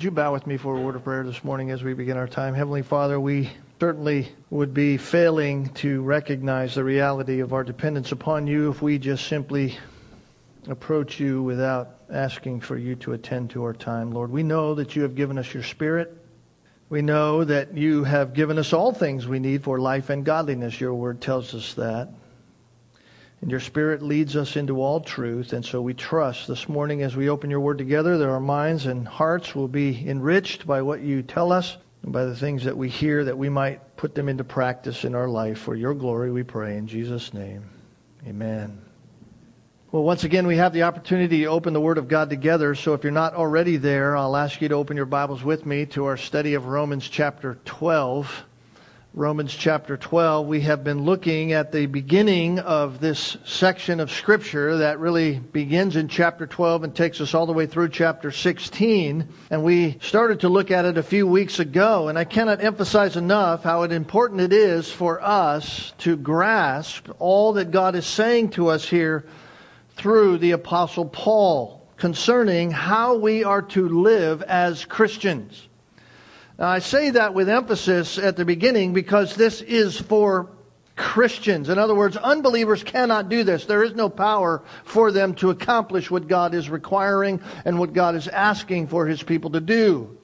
[0.00, 2.16] Would you bow with me for a word of prayer this morning as we begin
[2.16, 2.54] our time?
[2.54, 8.46] Heavenly Father, we certainly would be failing to recognize the reality of our dependence upon
[8.46, 9.76] you if we just simply
[10.68, 14.10] approach you without asking for you to attend to our time.
[14.10, 16.16] Lord, we know that you have given us your Spirit.
[16.88, 20.80] We know that you have given us all things we need for life and godliness.
[20.80, 22.08] Your word tells us that.
[23.40, 25.52] And your Spirit leads us into all truth.
[25.52, 28.86] And so we trust this morning as we open your word together that our minds
[28.86, 32.76] and hearts will be enriched by what you tell us and by the things that
[32.76, 35.58] we hear, that we might put them into practice in our life.
[35.58, 36.76] For your glory, we pray.
[36.76, 37.68] In Jesus' name,
[38.26, 38.82] amen.
[39.90, 42.74] Well, once again, we have the opportunity to open the Word of God together.
[42.74, 45.86] So if you're not already there, I'll ask you to open your Bibles with me
[45.86, 48.44] to our study of Romans chapter 12.
[49.12, 54.76] Romans chapter 12, we have been looking at the beginning of this section of Scripture
[54.76, 59.26] that really begins in chapter 12 and takes us all the way through chapter 16.
[59.50, 63.16] And we started to look at it a few weeks ago, and I cannot emphasize
[63.16, 68.68] enough how important it is for us to grasp all that God is saying to
[68.68, 69.24] us here
[69.96, 75.66] through the Apostle Paul concerning how we are to live as Christians.
[76.60, 80.50] I say that with emphasis at the beginning because this is for
[80.94, 81.70] Christians.
[81.70, 83.64] In other words, unbelievers cannot do this.
[83.64, 88.14] There is no power for them to accomplish what God is requiring and what God
[88.14, 90.18] is asking for his people to do.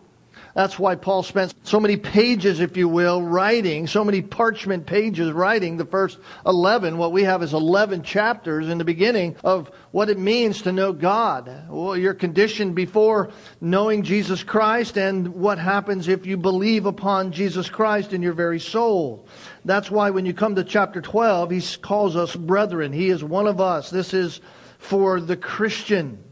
[0.56, 5.30] That's why Paul spent so many pages, if you will, writing, so many parchment pages
[5.30, 6.96] writing the first 11.
[6.96, 10.94] What we have is 11 chapters in the beginning of what it means to know
[10.94, 11.66] God.
[11.68, 17.68] Well, your condition before knowing Jesus Christ and what happens if you believe upon Jesus
[17.68, 19.28] Christ in your very soul.
[19.66, 22.94] That's why when you come to chapter 12, he calls us brethren.
[22.94, 23.90] He is one of us.
[23.90, 24.40] This is
[24.78, 26.24] for the Christian.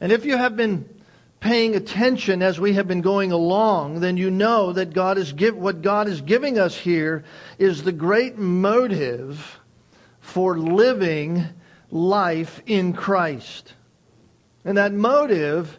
[0.00, 0.95] And if you have been
[1.46, 5.56] paying attention as we have been going along, then you know that God is give,
[5.56, 7.22] what God is giving us here
[7.56, 9.60] is the great motive
[10.18, 11.44] for living
[11.88, 13.74] life in Christ.
[14.64, 15.78] And that motive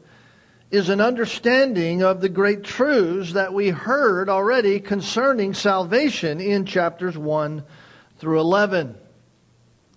[0.71, 7.17] is an understanding of the great truths that we heard already concerning salvation in chapters
[7.17, 7.61] 1
[8.19, 8.95] through 11.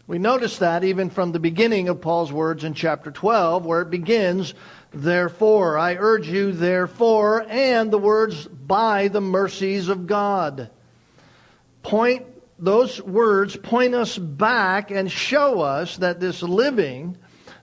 [0.09, 3.91] We notice that even from the beginning of Paul's words in chapter 12, where it
[3.91, 4.55] begins
[4.93, 5.79] therefore.
[5.79, 10.71] I urge you, therefore, and the words by the mercies of God.
[11.83, 12.27] Point,
[12.59, 17.17] those words point us back and show us that this living,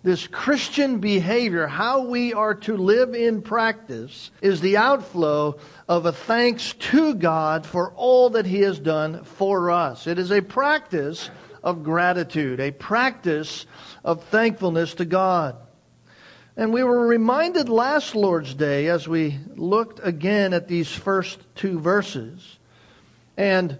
[0.03, 5.57] this Christian behavior, how we are to live in practice, is the outflow
[5.87, 10.07] of a thanks to God for all that He has done for us.
[10.07, 11.29] It is a practice
[11.63, 13.65] of gratitude, a practice
[14.03, 15.57] of thankfulness to God.
[16.57, 21.79] And we were reminded last Lord's Day as we looked again at these first two
[21.79, 22.57] verses.
[23.37, 23.77] And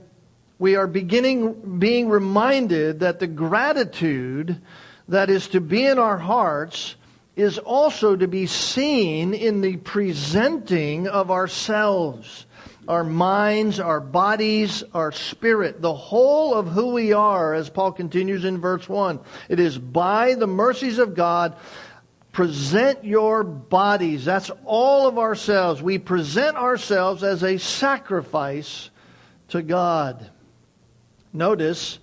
[0.60, 4.62] we are beginning being reminded that the gratitude
[5.08, 6.96] that is to be in our hearts
[7.36, 12.46] is also to be seen in the presenting of ourselves,
[12.88, 18.46] our minds, our bodies, our spirit, the whole of who we are, as Paul continues
[18.46, 19.20] in verse 1.
[19.50, 21.56] It is by the mercies of God
[22.38, 24.24] present your bodies.
[24.24, 25.82] That's all of ourselves.
[25.82, 28.92] We present ourselves as a sacrifice
[29.48, 30.30] to God.
[31.34, 31.98] Notice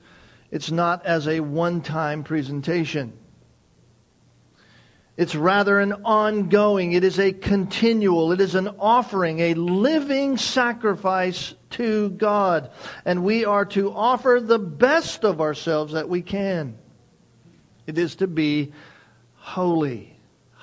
[0.50, 3.12] it's not as a one time presentation.
[5.16, 11.54] It's rather an ongoing, it is a continual, it is an offering, a living sacrifice
[11.70, 12.72] to God.
[13.04, 16.76] And we are to offer the best of ourselves that we can.
[17.86, 18.72] It is to be
[19.36, 20.13] holy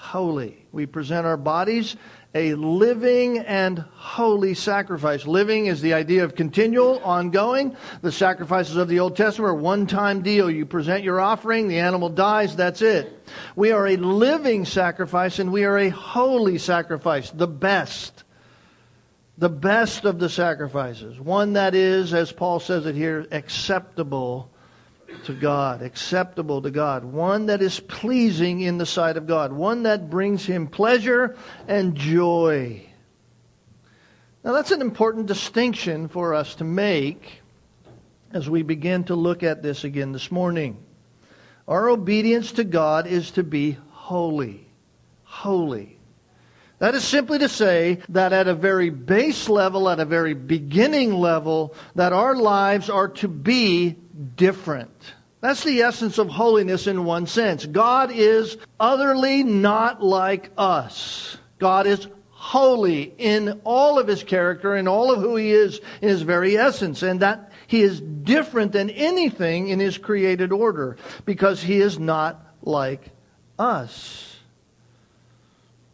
[0.02, 0.66] holy.
[0.72, 1.96] We present our bodies
[2.34, 5.28] a living and holy sacrifice.
[5.28, 7.76] Living is the idea of continual, ongoing.
[8.02, 10.50] The sacrifices of the Old Testament are one time deal.
[10.50, 13.28] You present your offering, the animal dies, that's it.
[13.56, 18.24] We are a living sacrifice and we are a holy sacrifice, the best.
[19.38, 21.20] The best of the sacrifices.
[21.20, 24.52] One that is, as Paul says it here, acceptable
[25.26, 29.84] to God, acceptable to God, one that is pleasing in the sight of God, one
[29.84, 31.36] that brings him pleasure
[31.68, 32.86] and joy.
[34.44, 37.42] Now, that's an important distinction for us to make
[38.34, 40.84] as we begin to look at this again this morning.
[41.68, 44.68] Our obedience to God is to be holy.
[45.24, 45.98] Holy.
[46.80, 51.14] That is simply to say that at a very base level, at a very beginning
[51.14, 53.98] level, that our lives are to be
[54.36, 55.14] different.
[55.42, 57.66] That's the essence of holiness in one sense.
[57.66, 61.38] God is utterly not like us.
[61.58, 66.10] God is holy in all of his character, in all of who he is, in
[66.10, 71.62] his very essence, and that he is different than anything in his created order because
[71.62, 73.10] he is not like
[73.58, 74.36] us.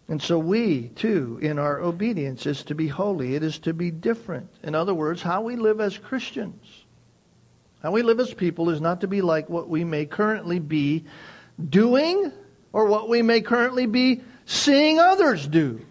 [0.10, 3.36] And so we, too, in our obedience, is to be holy.
[3.36, 4.50] It is to be different.
[4.64, 6.66] In other words, how we live as Christians,
[7.82, 11.06] how we live as people is not to be like what we may currently be
[11.70, 12.32] doing
[12.74, 15.86] or what we may currently be seeing others do.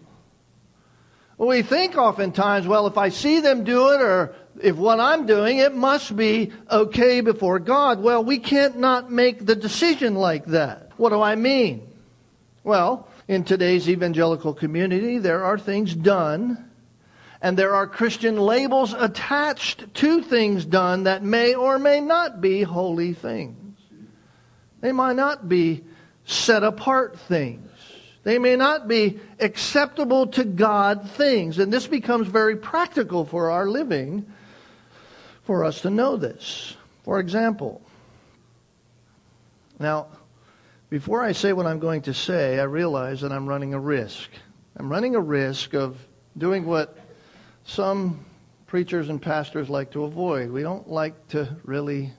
[1.37, 5.59] We think oftentimes, well, if I see them do it or if what I'm doing,
[5.59, 8.01] it must be okay before God.
[8.01, 10.91] Well, we can't not make the decision like that.
[10.97, 11.87] What do I mean?
[12.63, 16.66] Well, in today's evangelical community, there are things done
[17.41, 22.63] and there are Christian labels attached to things done that may or may not be
[22.63, 23.79] holy things.
[24.81, 25.83] They might not be
[26.25, 27.69] set apart things.
[28.23, 31.59] They may not be acceptable to God things.
[31.59, 34.25] And this becomes very practical for our living
[35.43, 36.75] for us to know this.
[37.03, 37.81] For example,
[39.79, 40.07] now,
[40.89, 44.29] before I say what I'm going to say, I realize that I'm running a risk.
[44.75, 45.97] I'm running a risk of
[46.37, 46.97] doing what
[47.67, 48.25] some
[48.65, 50.49] preachers and pastors like to avoid.
[50.49, 52.11] We don't like to really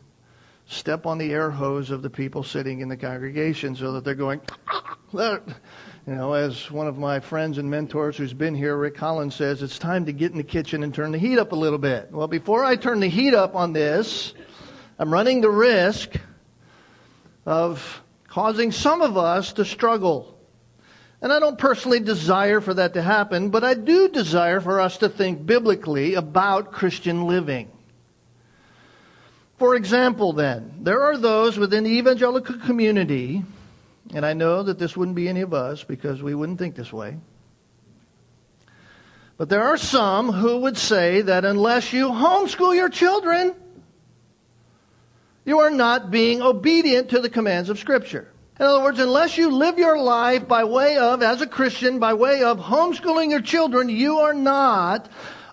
[0.67, 4.15] step on the air hose of the people sitting in the congregation so that they're
[4.15, 4.43] going,
[5.12, 5.41] you
[6.06, 9.79] know, as one of my friends and mentors who's been here, Rick Collins says, it's
[9.79, 12.12] time to get in the kitchen and turn the heat up a little bit.
[12.12, 14.35] Well, before I turn the heat up on this,
[14.99, 16.15] I'm running the risk
[17.47, 20.38] of causing some of us to struggle.
[21.20, 24.99] And I don't personally desire for that to happen, but I do desire for us
[24.99, 27.70] to think biblically about Christian living.
[29.59, 33.43] For example, then, there are those within the evangelical community
[34.15, 36.93] and I know that this wouldn't be any of us because we wouldn't think this
[36.93, 37.17] way.
[39.37, 43.55] But there are some who would say that unless you homeschool your children,
[45.44, 48.29] you are not being obedient to the commands of Scripture.
[48.59, 52.15] In other words, unless you live your life by way of, as a Christian, by
[52.15, 55.09] way of homeschooling your children, you are not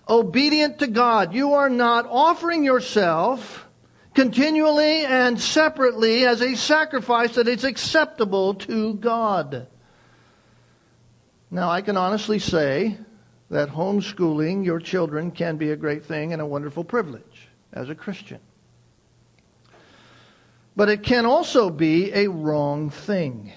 [0.08, 1.32] obedient to God.
[1.32, 3.68] You are not offering yourself
[4.14, 9.68] continually and separately as a sacrifice that is acceptable to God.
[11.48, 12.98] Now, I can honestly say
[13.50, 17.94] that homeschooling your children can be a great thing and a wonderful privilege as a
[17.94, 18.40] Christian.
[20.76, 23.52] But it can also be a wrong thing.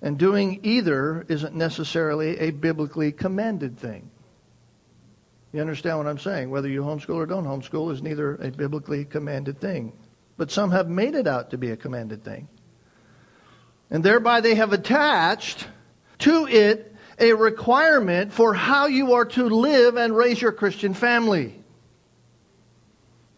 [0.00, 4.10] And doing either isn't necessarily a biblically commanded thing.
[5.52, 6.50] You understand what I'm saying?
[6.50, 9.92] Whether you homeschool or don't homeschool is neither a biblically commanded thing.
[10.36, 12.48] But some have made it out to be a commanded thing.
[13.90, 15.66] And thereby they have attached
[16.20, 21.63] to it a requirement for how you are to live and raise your Christian family.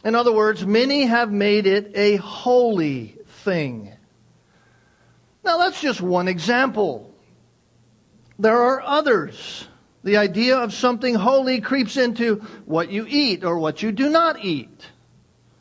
[0.07, 3.93] In other words, many have made it a holy thing.
[5.45, 7.13] Now, that's just one example.
[8.39, 9.67] There are others.
[10.05, 12.37] The idea of something holy creeps into
[12.67, 14.87] what you eat or what you do not eat.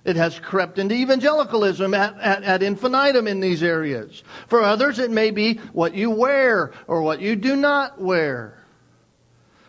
[0.03, 4.21] It has crept into evangelicalism at, at, at, infinitum in these areas.
[4.47, 8.63] For others, it may be what you wear or what you do not wear.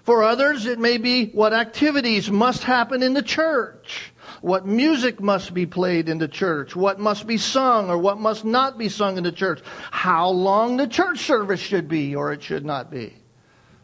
[0.06, 5.54] For others, it may be what activities must happen in the church, what music must
[5.54, 9.16] be played in the church, what must be sung or what must not be sung
[9.16, 13.14] in the church, how long the church service should be or it should not be.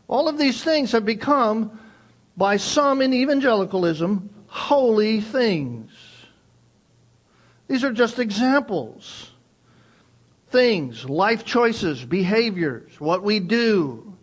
[0.09, 1.81] All of these things have become,
[2.37, 5.91] by some in evangelicalism, holy things.
[7.69, 9.31] These are just examples.
[10.51, 14.15] Things, life choices, behaviors, what we do.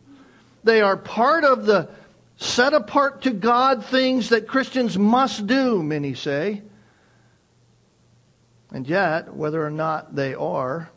[0.64, 1.90] They are part of the
[2.40, 6.64] set apart to God things that Christians must do, many say.
[8.72, 10.90] And yet, whether or not they are,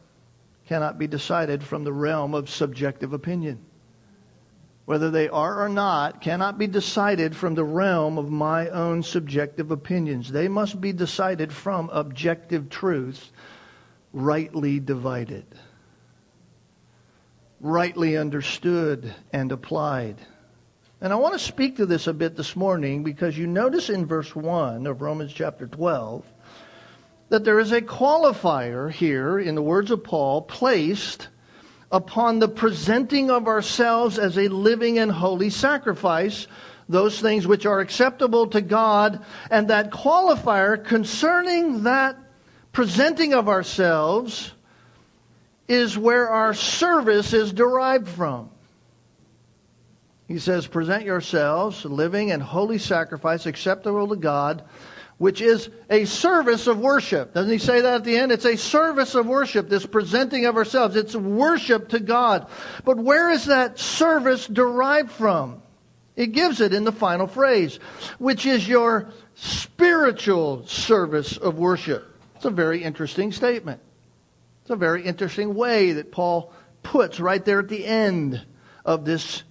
[0.67, 3.65] cannot be decided from the realm of subjective opinion
[4.85, 9.71] whether they are or not, cannot be decided from the realm of my own subjective
[9.71, 10.31] opinions.
[10.31, 13.31] They must be decided from objective truth,
[14.13, 15.47] rightly divided,
[17.61, 20.17] rightly understood and applied.
[21.03, 24.07] And I want to speak to this a bit this morning because you notice in
[24.07, 26.25] verse 1 of Romans chapter 12
[27.29, 31.27] that there is a qualifier here, in the words of Paul, placed
[31.91, 36.47] upon the presenting of ourselves as a living and holy sacrifice,
[36.89, 42.17] those things which are acceptable to God, and that qualifier concerning that
[42.71, 44.53] presenting of ourselves
[45.67, 48.52] is where our service is derived from.
[50.29, 54.65] He says, Present yourselves living and holy sacrifice acceptable to God,
[55.19, 57.35] which is a service of worship.
[57.35, 58.33] Doesn't he say that at the end?
[58.33, 60.97] It's a service of worship, this presenting of ourselves.
[60.97, 62.49] It's worship to God.
[62.85, 65.63] But where is that service derived from?
[66.17, 67.77] It gives it in the final phrase,
[68.19, 72.17] which is your spiritual service of worship.
[72.37, 73.81] It's a very interesting statement.
[74.63, 76.53] It's a very interesting way that Paul
[76.83, 78.45] puts right there at the end
[78.85, 79.43] of this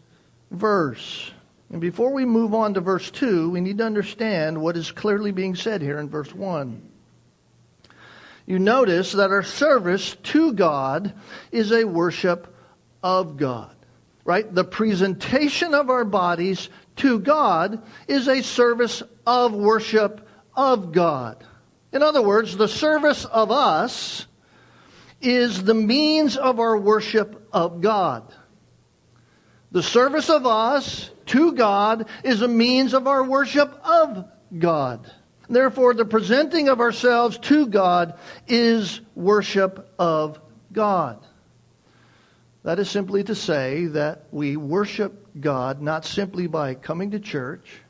[0.51, 1.31] verse.
[1.71, 5.31] And before we move on to verse 2, we need to understand what is clearly
[5.31, 6.89] being said here in verse 1.
[8.45, 11.13] You notice that our service to God
[11.51, 12.53] is a worship
[13.01, 13.75] of God.
[14.25, 14.53] Right?
[14.53, 21.43] The presentation of our bodies to God is a service of worship of God.
[21.91, 24.27] In other words, the service of us
[25.21, 28.33] is the means of our worship of God.
[29.71, 34.25] The service of us to God is a means of our worship of
[34.57, 35.09] God.
[35.49, 40.39] Therefore, the presenting of ourselves to God is worship of
[40.71, 41.25] God.
[42.63, 47.81] That is simply to say that we worship God not simply by coming to church,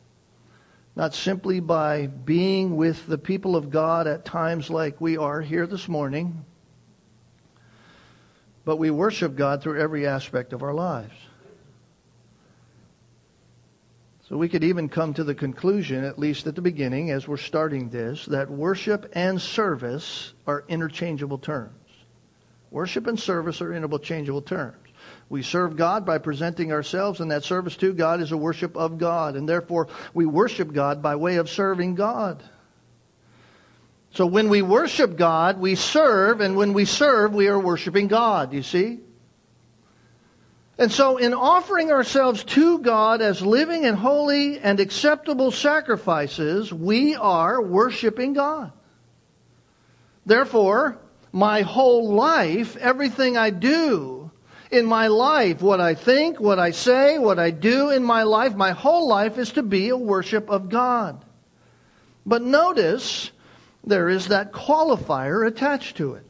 [0.95, 5.67] not simply by being with the people of God at times like we are here
[5.67, 6.45] this morning,
[8.65, 11.13] but we worship God through every aspect of our lives.
[14.31, 17.35] So we could even come to the conclusion, at least at the beginning, as we're
[17.35, 21.75] starting this, that worship and service are interchangeable terms.
[22.69, 24.88] Worship and service are interchangeable terms.
[25.27, 28.97] We serve God by presenting ourselves, and that service to God is a worship of
[28.97, 29.35] God.
[29.35, 32.41] And therefore, we worship God by way of serving God.
[34.11, 38.53] So when we worship God, we serve, and when we serve, we are worshiping God,
[38.53, 39.01] you see?
[40.81, 47.13] And so, in offering ourselves to God as living and holy and acceptable sacrifices, we
[47.13, 48.71] are worshiping God.
[50.25, 50.97] Therefore,
[51.31, 54.31] my whole life, everything I do
[54.71, 58.55] in my life, what I think, what I say, what I do in my life,
[58.55, 61.23] my whole life is to be a worship of God.
[62.25, 63.29] But notice,
[63.83, 66.25] there is that qualifier attached to it.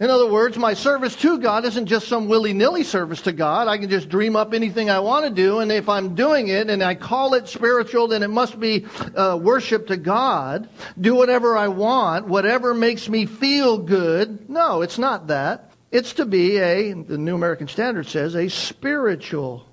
[0.00, 3.68] In other words, my service to God isn't just some willy nilly service to God.
[3.68, 6.68] I can just dream up anything I want to do, and if I'm doing it
[6.68, 10.68] and I call it spiritual, then it must be uh, worship to God.
[11.00, 14.50] Do whatever I want, whatever makes me feel good.
[14.50, 15.70] No, it's not that.
[15.92, 19.64] It's to be a, the New American Standard says, a spiritual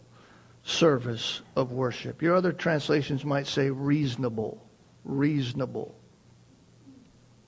[0.63, 2.21] service of worship.
[2.21, 4.63] Your other translations might say reasonable.
[5.03, 5.95] Reasonable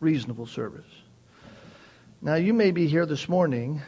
[0.03, 1.02] reasonable service.
[2.25, 3.81] Now, you may be here this morning,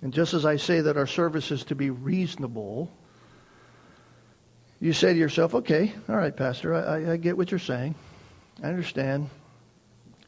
[0.00, 2.90] and just as I say that our service is to be reasonable,
[4.80, 7.96] you say to yourself, okay, all right, Pastor, I, I get what you're saying.
[8.62, 9.28] I understand.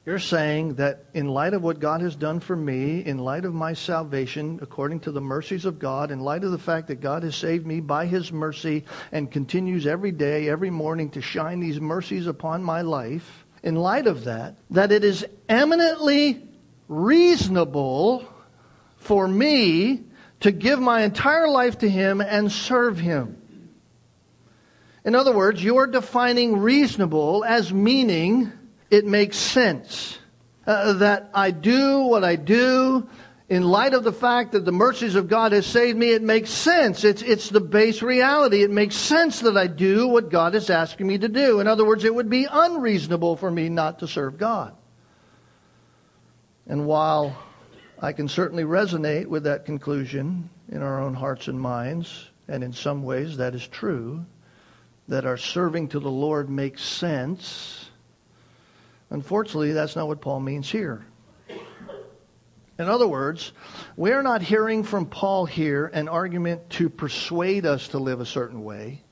[0.05, 3.55] You're saying that in light of what God has done for me, in light of
[3.55, 7.23] my salvation, according to the mercies of God, in light of the fact that God
[7.23, 11.81] has saved me by His mercy and continues every day, every morning to shine these
[11.81, 16.47] mercies upon my life, in light of that, that it is eminently
[16.89, 18.27] reasonable
[18.97, 20.05] for me
[20.41, 23.39] to give my entire life to Him and serve Him.
[25.05, 28.53] In other words, you're defining reasonable as meaning
[28.91, 30.19] it makes sense.
[30.65, 33.09] Uh, that I do what I do
[33.49, 36.51] in light of the fact that the mercies of God has saved me, it makes
[36.51, 37.03] sense.
[37.03, 38.62] It's, it's the base reality.
[38.62, 41.59] It makes sense that I do what God is asking me to do.
[41.59, 44.75] In other words, it would be unreasonable for me not to serve God.
[46.66, 47.37] And while
[48.00, 52.73] I can certainly resonate with that conclusion in our own hearts and minds, and in
[52.73, 54.25] some ways that is true,
[55.09, 57.90] that our serving to the Lord makes sense,
[59.11, 61.04] unfortunately, that's not what Paul means here.
[62.78, 63.52] In other words,
[63.97, 68.64] we're not hearing from Paul here an argument to persuade us to live a certain
[68.64, 69.02] way.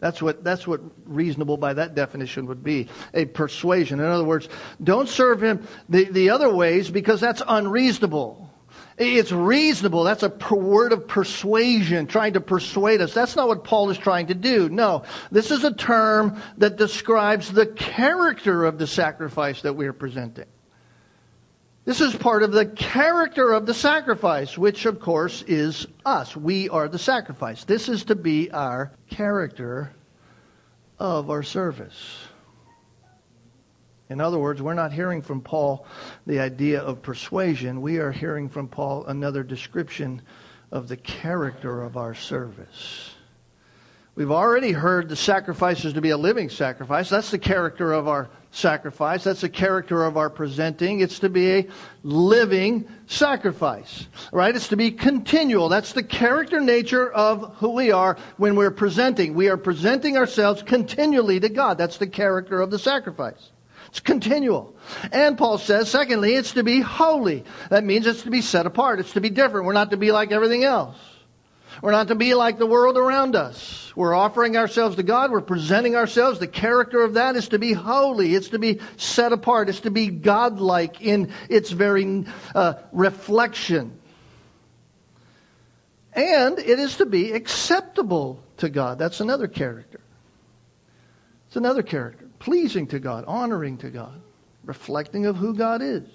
[0.00, 4.00] That's what, that's what reasonable by that definition would be a persuasion.
[4.00, 4.48] In other words,
[4.82, 8.50] don't serve him the, the other ways because that's unreasonable.
[8.96, 10.04] It's reasonable.
[10.04, 13.14] That's a word of persuasion, trying to persuade us.
[13.14, 14.68] That's not what Paul is trying to do.
[14.68, 19.94] No, this is a term that describes the character of the sacrifice that we are
[19.94, 20.46] presenting.
[21.84, 26.36] This is part of the character of the sacrifice, which of course is us.
[26.36, 27.64] We are the sacrifice.
[27.64, 29.90] This is to be our character
[30.98, 32.18] of our service.
[34.10, 35.86] In other words, we're not hearing from Paul
[36.26, 37.80] the idea of persuasion.
[37.80, 40.20] We are hearing from Paul another description
[40.70, 43.14] of the character of our service.
[44.16, 47.08] We've already heard the sacrifice is to be a living sacrifice.
[47.08, 49.24] That's the character of our sacrifice.
[49.24, 51.00] That's the character of our presenting.
[51.00, 51.68] It's to be a
[52.02, 54.54] living sacrifice, right?
[54.54, 55.68] It's to be continual.
[55.68, 59.34] That's the character nature of who we are when we're presenting.
[59.34, 61.78] We are presenting ourselves continually to God.
[61.78, 63.50] That's the character of the sacrifice.
[63.88, 64.74] It's continual.
[65.10, 67.44] And Paul says, secondly, it's to be holy.
[67.70, 69.00] That means it's to be set apart.
[69.00, 69.66] It's to be different.
[69.66, 70.96] We're not to be like everything else.
[71.82, 73.92] We're not to be like the world around us.
[73.96, 75.30] We're offering ourselves to God.
[75.30, 76.38] We're presenting ourselves.
[76.38, 78.34] The character of that is to be holy.
[78.34, 79.68] It's to be set apart.
[79.68, 83.98] It's to be godlike in its very uh, reflection.
[86.12, 88.98] And it is to be acceptable to God.
[88.98, 90.00] That's another character.
[91.46, 92.26] It's another character.
[92.38, 94.20] Pleasing to God, honoring to God,
[94.64, 96.08] reflecting of who God is.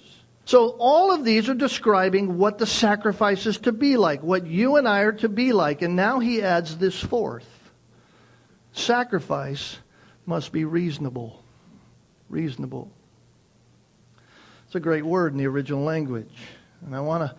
[0.46, 4.76] So all of these are describing what the sacrifice is to be like, what you
[4.76, 5.82] and I are to be like.
[5.82, 7.50] And now he adds this fourth.
[8.72, 9.80] Sacrifice
[10.28, 11.44] must be reasonable.
[12.30, 12.92] Reasonable.
[14.68, 16.38] It's a great word in the original language.
[16.86, 17.36] And I want to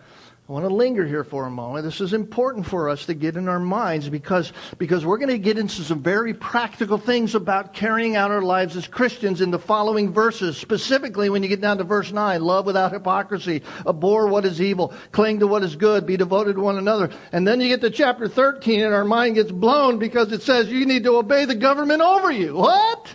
[0.47, 1.83] I want to linger here for a moment.
[1.83, 5.37] This is important for us to get in our minds because, because we're going to
[5.37, 9.59] get into some very practical things about carrying out our lives as Christians in the
[9.59, 10.55] following verses.
[10.55, 14.93] Specifically, when you get down to verse 9, love without hypocrisy, abhor what is evil,
[15.11, 17.09] cling to what is good, be devoted to one another.
[17.33, 20.69] And then you get to chapter 13 and our mind gets blown because it says
[20.69, 22.55] you need to obey the government over you.
[22.55, 23.13] What?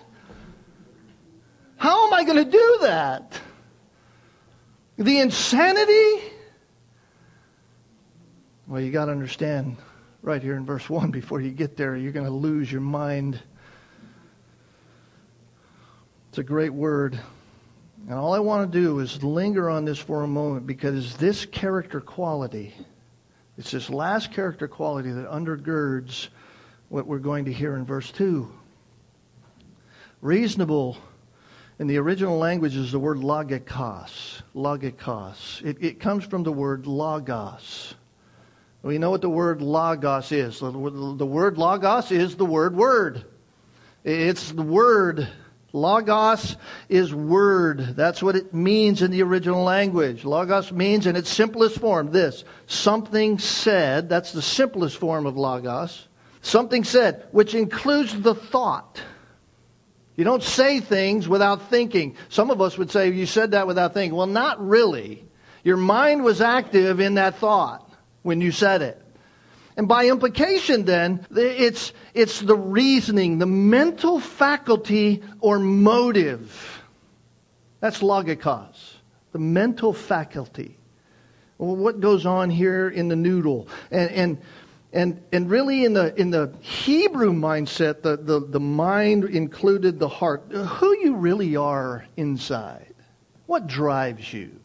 [1.79, 3.41] How am I going to do that?
[4.99, 6.33] The insanity?
[8.73, 9.77] Well, you got to understand
[10.23, 13.39] right here in verse 1 before you get there, you're going to lose your mind.
[16.31, 17.21] It's a great word.
[18.09, 21.45] And all I want to do is linger on this for a moment because this
[21.45, 22.73] character quality,
[23.59, 26.29] it's this last character quality that undergirds
[26.89, 28.51] what we're going to hear in verse 2.
[30.23, 30.97] Reasonable
[31.79, 34.41] in the original language is the word logikos.
[34.55, 35.63] Logikos.
[35.63, 37.97] It, it comes from the word logos.
[38.83, 40.59] We know what the word logos is.
[40.59, 43.25] The word logos is the word word.
[44.05, 45.29] It's the word.
[45.73, 46.57] Logos
[46.89, 47.95] is word.
[47.97, 50.25] That's what it means in the original language.
[50.25, 54.09] Logos means in its simplest form this something said.
[54.09, 56.09] That's the simplest form of logos.
[56.43, 59.01] Something said, which includes the thought.
[60.17, 62.17] You don't say things without thinking.
[62.29, 64.17] Some of us would say, You said that without thinking.
[64.17, 65.25] Well, not really.
[65.63, 67.92] Your mind was active in that thought
[68.23, 69.03] when you said it.
[69.77, 76.83] And by implication, then, it's, it's the reasoning, the mental faculty or motive.
[77.81, 78.95] That's logikos,
[79.33, 80.77] the mental faculty.
[81.57, 83.69] Well, what goes on here in the noodle?
[83.91, 84.39] And, and,
[84.93, 90.09] and, and really, in the, in the Hebrew mindset, the, the, the mind included the
[90.09, 90.43] heart.
[90.53, 92.95] Who you really are inside.
[93.47, 94.61] What drives you?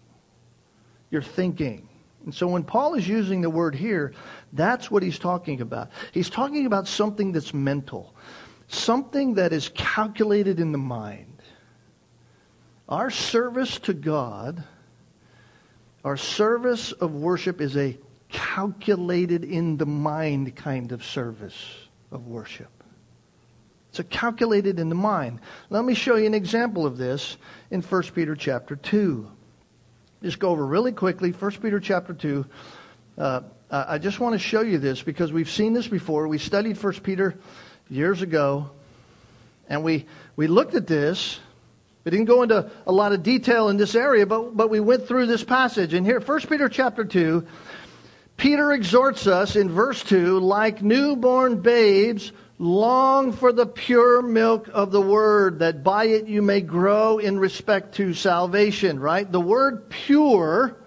[1.11, 1.86] Your thinking
[2.27, 4.13] and so when Paul is using the word here,
[4.51, 5.91] that's what he's talking about.
[6.11, 8.13] He's talking about something that's mental,
[8.67, 11.41] something that is calculated in the mind.
[12.89, 14.61] Our service to God,
[16.03, 22.83] our service of worship is a calculated in the mind kind of service of worship.
[23.91, 25.39] It's a calculated in the mind.
[25.69, 27.37] Let me show you an example of this
[27.71, 29.31] in 1 Peter chapter 2
[30.23, 32.45] just go over really quickly 1 peter chapter 2
[33.17, 36.27] uh, i just want to show you this because we've seen this before.
[36.27, 37.37] We studied 1 peter
[37.89, 38.71] years ago
[39.69, 41.39] and we, we looked at this.
[42.05, 45.07] We didn't go into a lot of detail in this area but, but we went
[45.07, 45.93] through this passage.
[45.93, 47.45] And here 1 peter chapter 2
[48.37, 54.91] peter exhorts us in verse 2 like newborn babes Long for the pure milk of
[54.91, 59.31] the word, that by it you may grow in respect to salvation, right?
[59.31, 60.77] The word pure,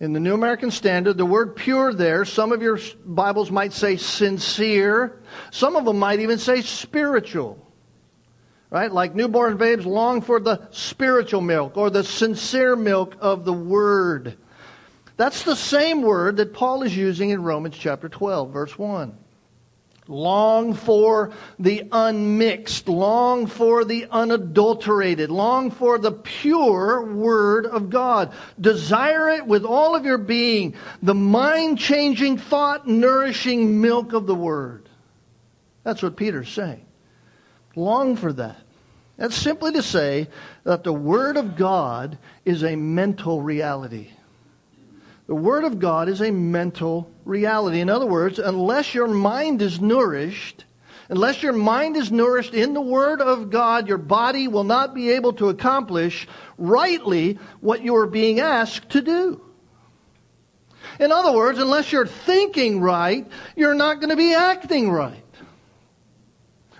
[0.00, 3.96] in the New American Standard, the word pure there, some of your Bibles might say
[3.96, 7.64] sincere, some of them might even say spiritual.
[8.70, 8.92] Right?
[8.92, 14.36] Like newborn babes long for the spiritual milk or the sincere milk of the word.
[15.16, 19.16] That's the same word that Paul is using in Romans chapter 12, verse 1.
[20.10, 28.32] Long for the unmixed, long for the unadulterated, long for the pure Word of God.
[28.58, 34.34] Desire it with all of your being, the mind changing, thought nourishing milk of the
[34.34, 34.88] Word.
[35.84, 36.86] That's what Peter's saying.
[37.76, 38.56] Long for that.
[39.18, 40.28] That's simply to say
[40.64, 42.16] that the Word of God
[42.46, 44.08] is a mental reality.
[45.28, 47.80] The Word of God is a mental reality.
[47.80, 50.64] In other words, unless your mind is nourished,
[51.10, 55.10] unless your mind is nourished in the Word of God, your body will not be
[55.10, 59.42] able to accomplish rightly what you are being asked to do.
[60.98, 65.22] In other words, unless you're thinking right, you're not going to be acting right.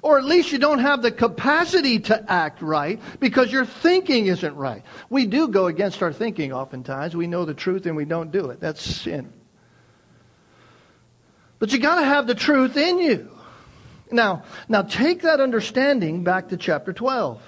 [0.02, 4.54] Or at least you don't have the capacity to act right because your thinking isn't
[4.54, 4.82] right.
[5.10, 7.16] We do go against our thinking oftentimes.
[7.16, 8.60] We know the truth and we don't do it.
[8.60, 9.32] That's sin.
[11.58, 13.30] But you got to have the truth in you.
[14.10, 17.42] Now, now take that understanding back to chapter 12.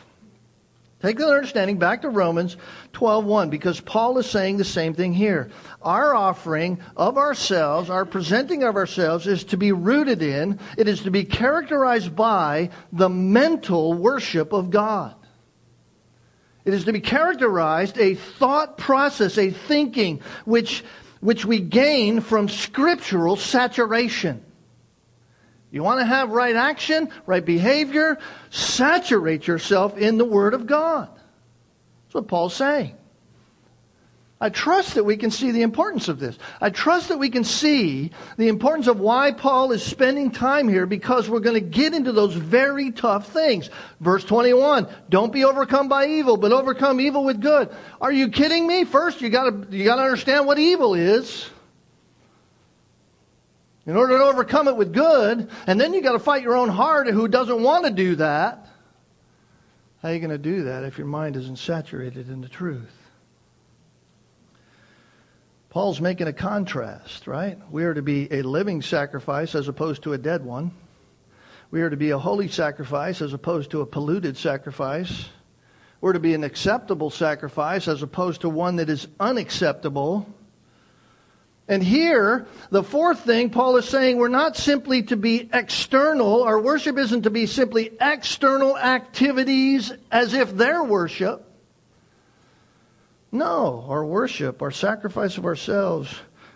[1.02, 2.58] Take that understanding back to Romans
[2.92, 5.48] 12:1 because Paul is saying the same thing here.
[5.80, 11.02] Our offering of ourselves, our presenting of ourselves is to be rooted in, it is
[11.02, 15.14] to be characterized by the mental worship of God.
[16.66, 20.84] It is to be characterized a thought process, a thinking which
[21.20, 24.42] which we gain from scriptural saturation.
[25.70, 28.18] You want to have right action, right behavior?
[28.50, 31.08] Saturate yourself in the Word of God.
[32.04, 32.96] That's what Paul's saying.
[34.42, 36.38] I trust that we can see the importance of this.
[36.62, 40.86] I trust that we can see the importance of why Paul is spending time here
[40.86, 43.68] because we're going to get into those very tough things.
[44.00, 47.68] Verse 21, don't be overcome by evil, but overcome evil with good.
[48.00, 48.84] Are you kidding me?
[48.84, 51.50] First, you gotta, you gotta understand what evil is
[53.90, 56.68] in order to overcome it with good, and then you got to fight your own
[56.68, 58.68] heart who doesn't want to do that.
[60.00, 62.96] How are you going to do that if your mind isn't saturated in the truth?
[65.70, 67.58] Paul's making a contrast, right?
[67.72, 70.70] We are to be a living sacrifice as opposed to a dead one.
[71.72, 75.28] We are to be a holy sacrifice as opposed to a polluted sacrifice.
[76.00, 80.32] We're to be an acceptable sacrifice as opposed to one that is unacceptable.
[81.70, 86.42] And here, the fourth thing, Paul is saying we're not simply to be external.
[86.42, 91.48] Our worship isn't to be simply external activities as if they're worship.
[93.30, 96.12] No, our worship, our sacrifice of ourselves,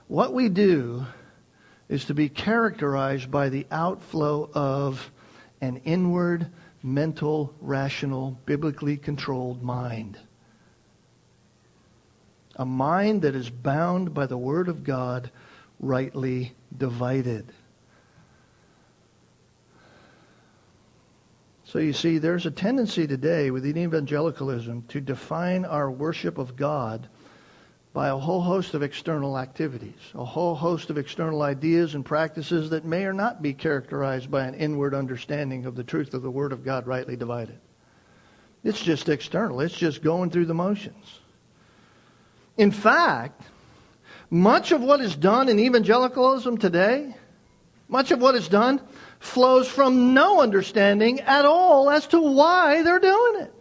[0.09, 1.07] what we do
[1.89, 5.13] is to be characterized by the outflow of
[5.61, 6.49] an inward,
[6.83, 10.19] mental, rational, biblically controlled mind
[12.57, 15.31] a mind that is bound by the Word of God,
[15.81, 17.53] rightly divided.
[21.65, 27.09] So you see, there's a tendency today within evangelicalism to define our worship of God
[27.93, 32.71] by a whole host of external activities, a whole host of external ideas and practices
[32.71, 36.31] that may or not be characterized by an inward understanding of the truth of the
[36.31, 37.59] Word of God rightly divided.
[38.63, 41.21] It's just external, it's just going through the motions.
[42.57, 43.43] In fact,
[44.31, 47.15] much of what is done in evangelicalism today,
[47.89, 48.81] much of what is done,
[49.19, 53.55] flows from no understanding at all as to why they're doing it.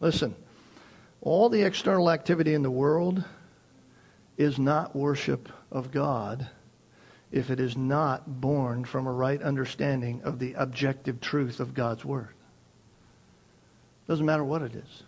[0.00, 0.34] Listen,
[1.20, 3.24] all the external activity in the world
[4.36, 6.48] is not worship of God
[7.30, 12.04] if it is not born from a right understanding of the objective truth of God's
[12.04, 12.34] Word.
[14.06, 15.02] Doesn't matter what it is.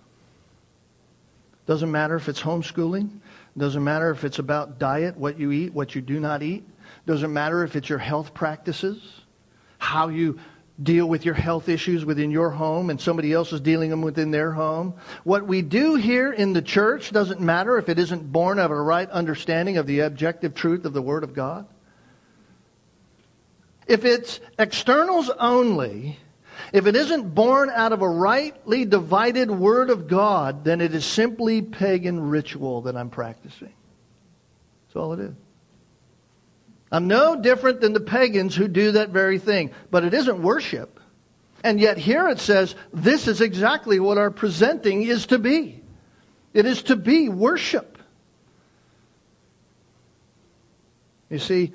[1.70, 3.20] Doesn't matter if it's homeschooling.
[3.56, 6.68] Doesn't matter if it's about diet, what you eat, what you do not eat.
[7.06, 9.00] Doesn't matter if it's your health practices,
[9.78, 10.40] how you
[10.83, 14.33] deal with your health issues within your home and somebody else is dealing them within
[14.33, 14.94] their home.
[15.22, 18.83] What we do here in the church doesn't matter if it isn't born of a
[18.83, 21.68] right understanding of the objective truth of the Word of God.
[23.87, 26.18] If it's externals only,
[26.72, 31.04] if it isn't born out of a rightly divided word of God, then it is
[31.04, 33.72] simply pagan ritual that I'm practicing.
[34.86, 35.34] That's all it is.
[36.92, 40.98] I'm no different than the pagans who do that very thing, but it isn't worship.
[41.62, 45.82] And yet here it says this is exactly what our presenting is to be.
[46.52, 47.98] It is to be worship.
[51.28, 51.72] You see,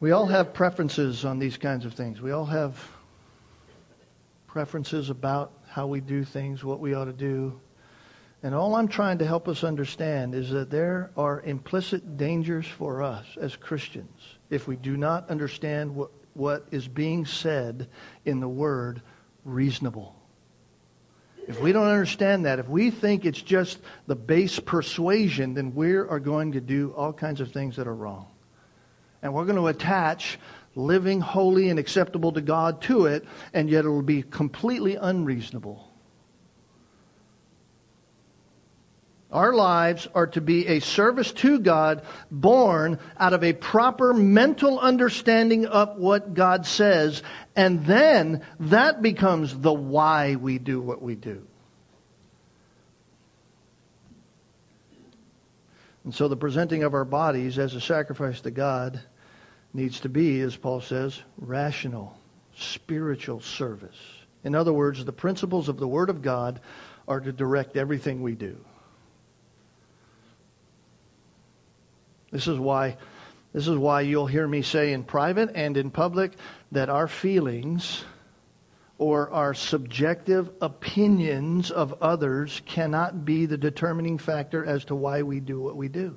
[0.00, 2.20] we all have preferences on these kinds of things.
[2.20, 2.78] We all have
[4.52, 7.60] preferences about how we do things, what we ought to do.
[8.42, 13.02] And all I'm trying to help us understand is that there are implicit dangers for
[13.02, 17.88] us as Christians if we do not understand what, what is being said
[18.24, 19.00] in the word
[19.44, 20.16] reasonable.
[21.46, 25.92] If we don't understand that, if we think it's just the base persuasion, then we
[25.92, 28.26] are going to do all kinds of things that are wrong.
[29.22, 30.38] And we're going to attach
[30.74, 35.90] living holy and acceptable to God to it, and yet it will be completely unreasonable.
[39.32, 42.02] Our lives are to be a service to God
[42.32, 47.22] born out of a proper mental understanding of what God says,
[47.54, 51.46] and then that becomes the why we do what we do.
[56.02, 59.00] And so the presenting of our bodies as a sacrifice to God
[59.72, 62.18] needs to be, as Paul says, rational,
[62.56, 63.96] spiritual service.
[64.44, 66.60] In other words, the principles of the Word of God
[67.06, 68.56] are to direct everything we do.
[72.30, 72.96] This is why
[73.52, 76.34] this is why you'll hear me say in private and in public
[76.70, 78.04] that our feelings
[78.96, 85.40] or our subjective opinions of others cannot be the determining factor as to why we
[85.40, 86.16] do what we do.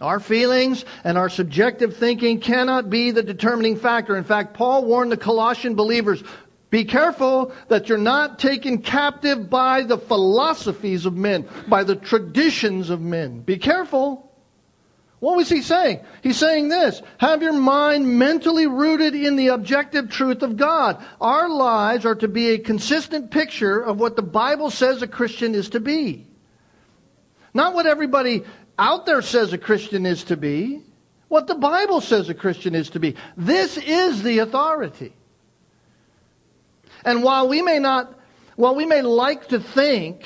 [0.00, 4.16] Our feelings and our subjective thinking cannot be the determining factor.
[4.16, 6.22] In fact, Paul warned the Colossian believers
[6.70, 12.90] be careful that you're not taken captive by the philosophies of men, by the traditions
[12.90, 13.40] of men.
[13.40, 14.30] Be careful.
[15.18, 16.00] What was he saying?
[16.22, 21.04] He's saying this have your mind mentally rooted in the objective truth of God.
[21.20, 25.54] Our lives are to be a consistent picture of what the Bible says a Christian
[25.54, 26.26] is to be.
[27.52, 28.44] Not what everybody
[28.80, 30.82] out there says a Christian is to be,
[31.28, 33.14] what the Bible says a Christian is to be.
[33.36, 35.12] This is the authority.
[37.04, 38.18] And while we may not,
[38.56, 40.24] while we may like to think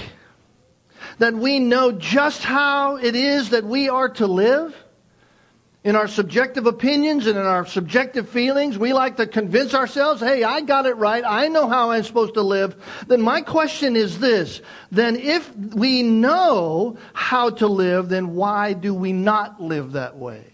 [1.18, 4.83] that we know just how it is that we are to live,
[5.84, 10.42] in our subjective opinions and in our subjective feelings, we like to convince ourselves, hey,
[10.42, 11.22] I got it right.
[11.24, 12.82] I know how I'm supposed to live.
[13.06, 14.62] Then my question is this.
[14.90, 20.44] Then if we know how to live, then why do we not live that way?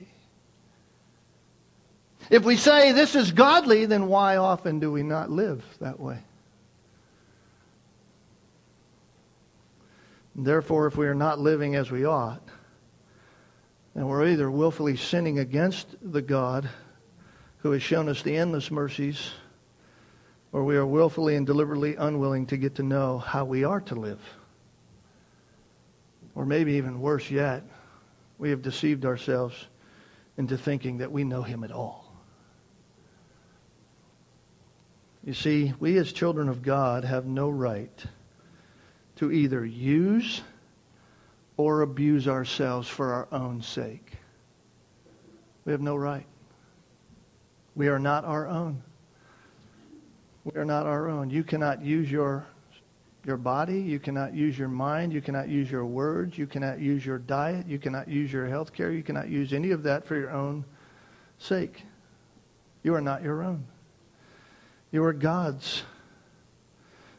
[2.28, 6.18] If we say this is godly, then why often do we not live that way?
[10.34, 12.42] Therefore, if we are not living as we ought,
[13.94, 16.68] and we're either willfully sinning against the God
[17.58, 19.30] who has shown us the endless mercies,
[20.52, 23.94] or we are willfully and deliberately unwilling to get to know how we are to
[23.94, 24.20] live.
[26.34, 27.64] Or maybe even worse yet,
[28.38, 29.66] we have deceived ourselves
[30.38, 32.10] into thinking that we know Him at all.
[35.22, 38.04] You see, we as children of God have no right
[39.16, 40.40] to either use
[41.60, 44.12] or abuse ourselves for our own sake.
[45.64, 46.26] We have no right.
[47.76, 48.82] We are not our own.
[50.44, 51.28] We are not our own.
[51.30, 52.46] You cannot use your
[53.26, 57.04] your body, you cannot use your mind, you cannot use your words, you cannot use
[57.04, 60.16] your diet, you cannot use your health care, you cannot use any of that for
[60.16, 60.64] your own
[61.38, 61.84] sake.
[62.82, 63.66] You are not your own.
[64.90, 65.82] You are God's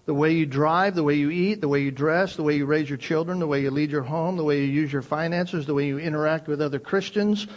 [0.06, 2.66] the way you drive, the way you eat, the way you dress, the way you
[2.66, 5.66] raise your children, the way you lead your home, the way you use your finances,
[5.66, 7.48] the way you interact with other Christians,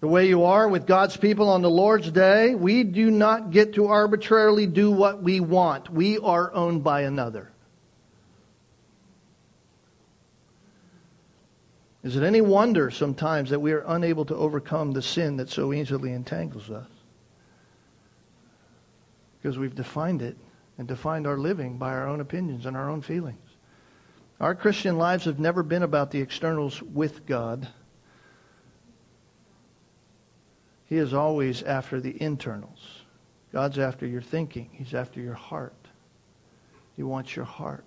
[0.00, 3.74] the way you are with God's people on the Lord's day, we do not get
[3.74, 5.88] to arbitrarily do what we want.
[5.90, 7.50] We are owned by another.
[12.02, 15.72] Is it any wonder sometimes that we are unable to overcome the sin that so
[15.72, 16.88] easily entangles us?
[19.40, 20.36] Because we've defined it
[20.78, 23.38] and defined our living by our own opinions and our own feelings.
[24.40, 27.68] Our Christian lives have never been about the externals with God.
[30.86, 33.02] He is always after the internals.
[33.52, 35.76] God's after your thinking, He's after your heart.
[36.96, 37.84] He wants your heart.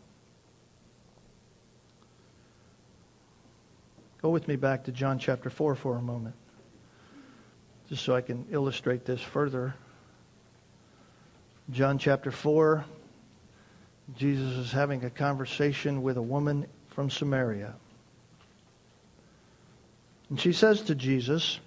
[4.22, 6.36] Go with me back to John chapter 4 for a moment,
[7.90, 9.76] just so I can illustrate this further.
[11.72, 12.86] John chapter 4,
[14.16, 17.74] Jesus is having a conversation with a woman from Samaria.
[20.30, 21.60] And she says to Jesus,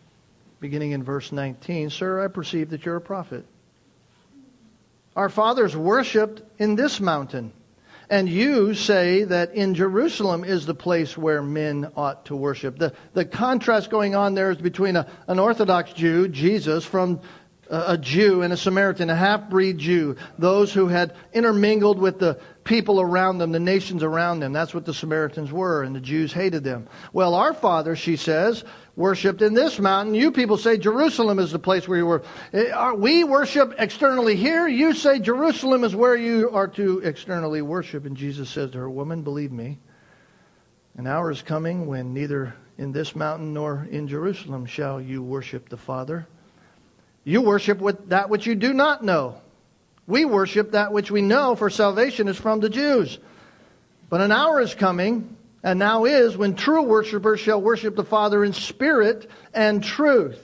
[0.61, 3.45] beginning in verse 19, Sir, I perceive that you're a prophet.
[5.17, 7.53] Our fathers worshipped in this mountain,
[8.09, 12.79] and you say that in Jerusalem is the place where men ought to worship.
[12.79, 17.21] The, the contrast going on there is between a, an Orthodox Jew, Jesus, from
[17.71, 22.39] a Jew and a Samaritan, a half breed Jew, those who had intermingled with the
[22.65, 24.53] people around them, the nations around them.
[24.53, 26.89] That's what the Samaritans were, and the Jews hated them.
[27.13, 28.65] Well, our father, she says,
[28.97, 30.15] worshipped in this mountain.
[30.15, 32.23] You people say Jerusalem is the place where you were.
[32.53, 34.67] Eh, we worship externally here.
[34.67, 38.07] You say Jerusalem is where you are to externally worship.
[38.07, 39.79] And Jesus says to her, Woman, believe me,
[40.97, 45.69] an hour is coming when neither in this mountain nor in Jerusalem shall you worship
[45.69, 46.27] the Father.
[47.29, 49.39] You worship with that which you do not know.
[50.07, 53.19] We worship that which we know, for salvation is from the Jews.
[54.09, 58.43] But an hour is coming, and now is, when true worshippers shall worship the Father
[58.45, 60.43] in spirit and truth.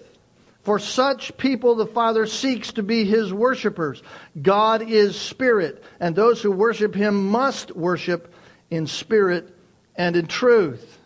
[0.62, 4.03] For such people the Father seeks to be his worshippers.
[4.42, 8.31] God is spirit, and those who worship him must worship
[8.70, 9.57] in spirit
[9.97, 10.99] and in truth.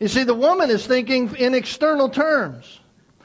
[0.00, 2.80] You see, the woman is thinking in external terms.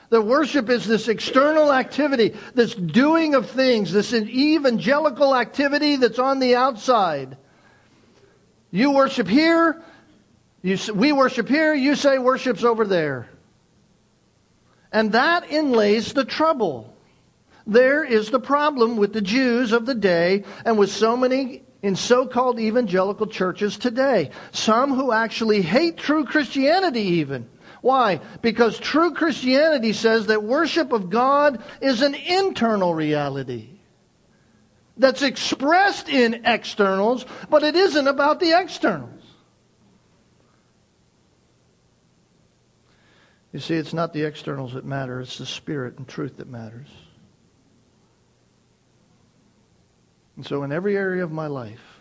[0.09, 6.39] The worship is this external activity, this doing of things, this evangelical activity that's on
[6.39, 7.37] the outside.
[8.71, 9.81] You worship here,
[10.63, 13.29] you, we worship here, you say worship's over there.
[14.91, 16.95] And that inlays the trouble.
[17.67, 21.95] There is the problem with the Jews of the day and with so many in
[21.95, 24.31] so called evangelical churches today.
[24.51, 27.47] Some who actually hate true Christianity, even.
[27.81, 28.19] Why?
[28.41, 33.69] Because true Christianity says that worship of God is an internal reality
[34.97, 39.23] that's expressed in externals, but it isn't about the externals.
[43.53, 46.89] You see, it's not the externals that matter, it's the spirit and truth that matters.
[50.35, 51.99] And so, in every area of my life,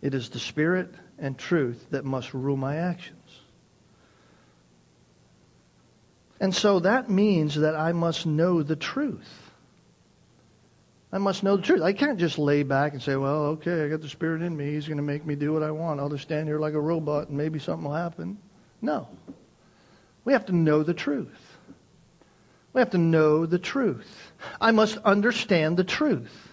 [0.00, 3.13] it is the spirit and truth that must rule my actions.
[6.44, 9.50] And so that means that I must know the truth.
[11.10, 11.80] I must know the truth.
[11.80, 14.72] I can't just lay back and say, well, okay, I got the Spirit in me.
[14.72, 16.00] He's going to make me do what I want.
[16.00, 18.36] I'll just stand here like a robot and maybe something will happen.
[18.82, 19.08] No.
[20.26, 21.56] We have to know the truth.
[22.74, 24.30] We have to know the truth.
[24.60, 26.50] I must understand the truth.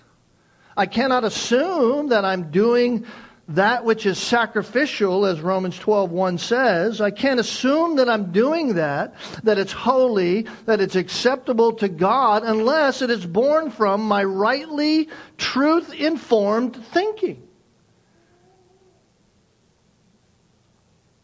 [0.77, 3.05] I cannot assume that I'm doing
[3.55, 7.01] that which is sacrificial, as Romans 12:1 says.
[7.01, 12.43] I can't assume that I'm doing that, that it's holy, that it's acceptable to God,
[12.43, 17.47] unless it is born from my rightly truth-informed thinking.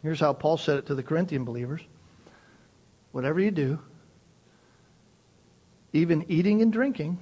[0.02, 1.80] Here's how Paul said it to the Corinthian believers.
[3.12, 3.78] Whatever you do,
[5.92, 7.18] even eating and drinking,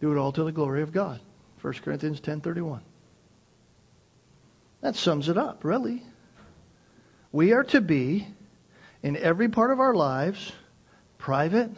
[0.00, 1.20] do it all to the glory of God.
[1.62, 2.80] 1 Corinthians 10:31.
[4.80, 6.02] That sums it up, really.
[7.32, 8.26] We are to be,
[9.02, 10.52] in every part of our lives,
[11.18, 11.70] private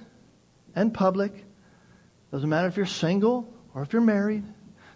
[0.75, 1.33] and public.
[2.31, 4.45] Doesn't matter if you're single or if you're married.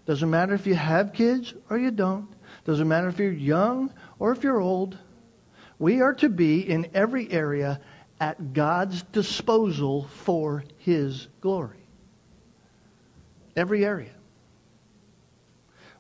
[0.07, 2.29] Doesn't matter if you have kids or you don't.
[2.65, 4.99] Doesn't matter if you're young or if you're old.
[5.79, 7.81] We are to be in every area
[8.21, 11.79] at God's disposal for His glory.
[13.57, 14.13] Every area.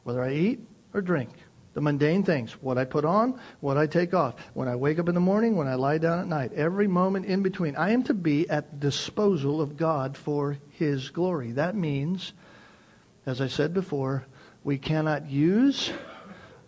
[0.04, 0.60] Whether I eat
[0.94, 1.30] or drink,
[1.74, 2.52] the mundane things.
[2.52, 4.34] What I put on, what I take off.
[4.54, 6.52] When I wake up in the morning, when I lie down at night.
[6.52, 7.76] Every moment in between.
[7.76, 11.52] I am to be at the disposal of God for His glory.
[11.52, 12.32] That means,
[13.24, 14.24] as I said before,
[14.64, 15.90] we cannot use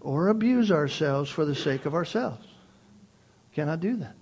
[0.00, 2.46] or abuse ourselves for the sake of ourselves.
[3.54, 4.14] Cannot do that.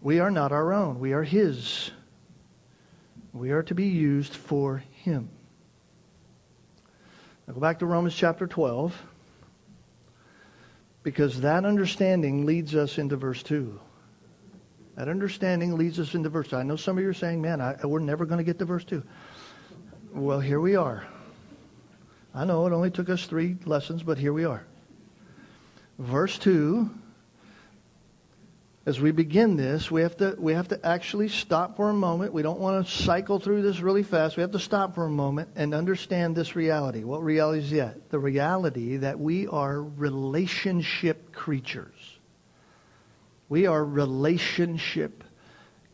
[0.00, 0.98] We are not our own.
[0.98, 1.90] We are His.
[3.32, 5.28] We are to be used for Him.
[7.46, 9.00] Now go back to Romans chapter 12
[11.02, 13.80] because that understanding leads us into verse 2.
[14.96, 16.56] That understanding leads us into verse 2.
[16.56, 18.64] I know some of you are saying, man, I, we're never going to get to
[18.64, 19.02] verse 2.
[20.12, 21.06] Well, here we are.
[22.34, 24.64] I know it only took us three lessons, but here we are.
[25.98, 26.90] Verse 2
[28.86, 32.32] as we begin this, we have to we have to actually stop for a moment.
[32.32, 34.36] We don't want to cycle through this really fast.
[34.36, 37.02] We have to stop for a moment and understand this reality.
[37.02, 38.10] What reality is that?
[38.10, 41.96] The reality that we are relationship creatures.
[43.48, 45.24] We are relationship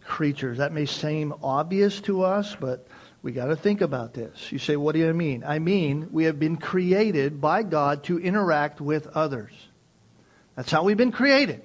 [0.04, 0.58] creatures.
[0.58, 2.86] That may seem obvious to us, but
[3.22, 4.52] we got to think about this.
[4.52, 5.44] You say, what do you mean?
[5.46, 9.52] I mean, we have been created by God to interact with others.
[10.56, 11.62] That's how we've been created.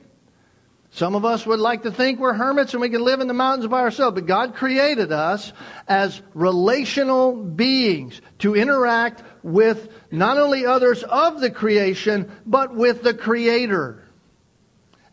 [0.91, 3.34] Some of us would like to think we're hermits and we can live in the
[3.34, 5.52] mountains by ourselves, but God created us
[5.88, 13.13] as relational beings to interact with not only others of the creation, but with the
[13.13, 14.04] Creator.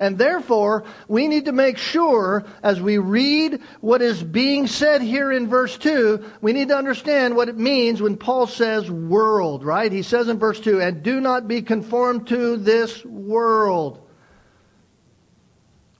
[0.00, 5.30] And therefore, we need to make sure as we read what is being said here
[5.30, 9.90] in verse 2, we need to understand what it means when Paul says world, right?
[9.90, 14.03] He says in verse 2, and do not be conformed to this world.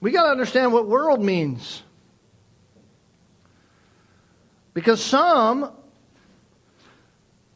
[0.01, 1.83] We got to understand what world means.
[4.73, 5.71] Because some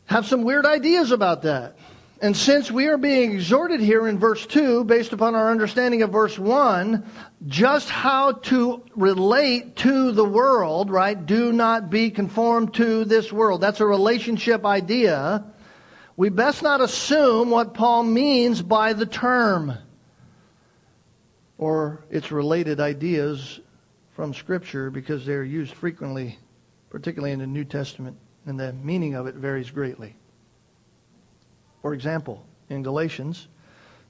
[0.05, 1.77] have some weird ideas about that.
[2.21, 6.11] And since we are being exhorted here in verse 2, based upon our understanding of
[6.11, 7.05] verse 1,
[7.47, 11.25] just how to relate to the world, right?
[11.25, 13.61] Do not be conformed to this world.
[13.61, 15.45] That's a relationship idea.
[16.17, 19.77] We best not assume what Paul means by the term
[21.59, 23.59] or its related ideas
[24.11, 26.39] from Scripture because they are used frequently,
[26.89, 30.15] particularly in the New Testament, and the meaning of it varies greatly.
[31.81, 33.49] For example, in Galatians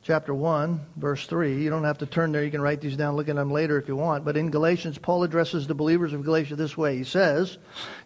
[0.01, 2.43] chapter 1, verse 3, you don't have to turn there.
[2.43, 4.23] You can write these down, look at them later if you want.
[4.23, 6.97] But in Galatians, Paul addresses the believers of Galatia this way.
[6.97, 7.57] He says,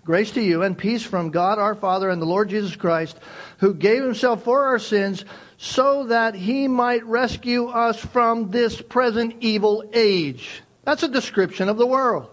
[0.03, 3.19] Grace to you and peace from God our Father and the Lord Jesus Christ,
[3.59, 5.23] who gave himself for our sins
[5.57, 10.61] so that he might rescue us from this present evil age.
[10.83, 12.27] That's a description of the world.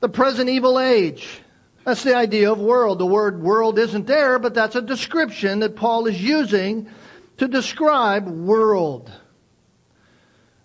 [0.00, 1.42] The present evil age.
[1.84, 2.98] That's the idea of world.
[2.98, 6.88] The word world isn't there, but that's a description that Paul is using
[7.38, 9.10] to describe world.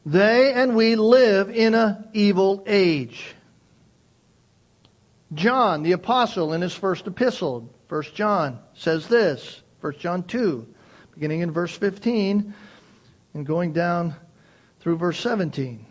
[0.05, 3.35] They and we live in an evil age.
[5.33, 10.67] John, the apostle, in his first epistle, 1 John, says this, 1 John 2,
[11.13, 12.53] beginning in verse 15
[13.33, 14.15] and going down
[14.79, 15.85] through verse 17.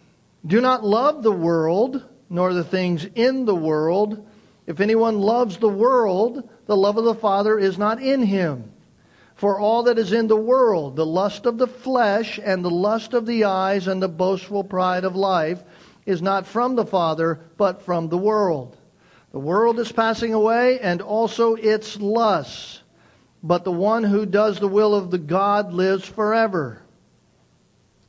[0.46, 4.26] Do not love the world, nor the things in the world.
[4.66, 8.71] If anyone loves the world, the love of the Father is not in him.
[9.42, 13.12] For all that is in the world, the lust of the flesh and the lust
[13.12, 15.60] of the eyes and the boastful pride of life,
[16.06, 18.76] is not from the Father, but from the world.
[19.32, 22.82] The world is passing away and also its lusts.
[23.42, 26.80] But the one who does the will of the God lives forever.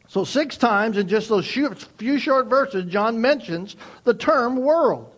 [0.10, 5.12] So, six times in just those few short verses, John mentions the term world.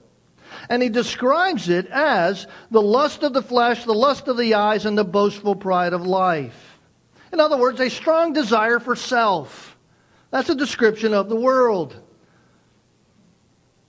[0.69, 4.85] And he describes it as the lust of the flesh, the lust of the eyes,
[4.85, 6.79] and the boastful pride of life.
[7.31, 9.77] In other words, a strong desire for self.
[10.31, 11.99] That's a description of the world.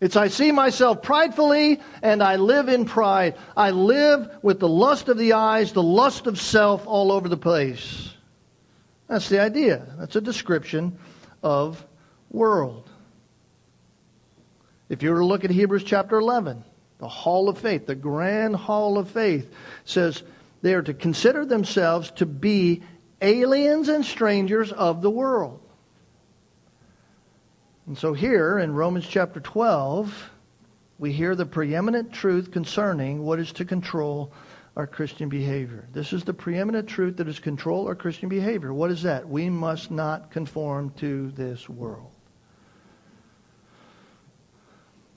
[0.00, 3.36] It's I see myself pridefully and I live in pride.
[3.56, 7.36] I live with the lust of the eyes, the lust of self all over the
[7.36, 8.12] place.
[9.08, 9.86] That's the idea.
[9.98, 10.98] That's a description
[11.42, 11.84] of
[12.30, 12.90] world.
[14.88, 16.64] If you were to look at Hebrews chapter 11,
[16.98, 19.52] the hall of faith, the grand hall of faith,
[19.84, 20.22] says
[20.62, 22.82] they are to consider themselves to be
[23.20, 25.60] aliens and strangers of the world.
[27.86, 30.30] And so here in Romans chapter 12,
[30.98, 34.32] we hear the preeminent truth concerning what is to control
[34.76, 35.88] our Christian behavior.
[35.92, 38.72] This is the preeminent truth that is control our Christian behavior.
[38.72, 39.28] What is that?
[39.28, 42.10] We must not conform to this world.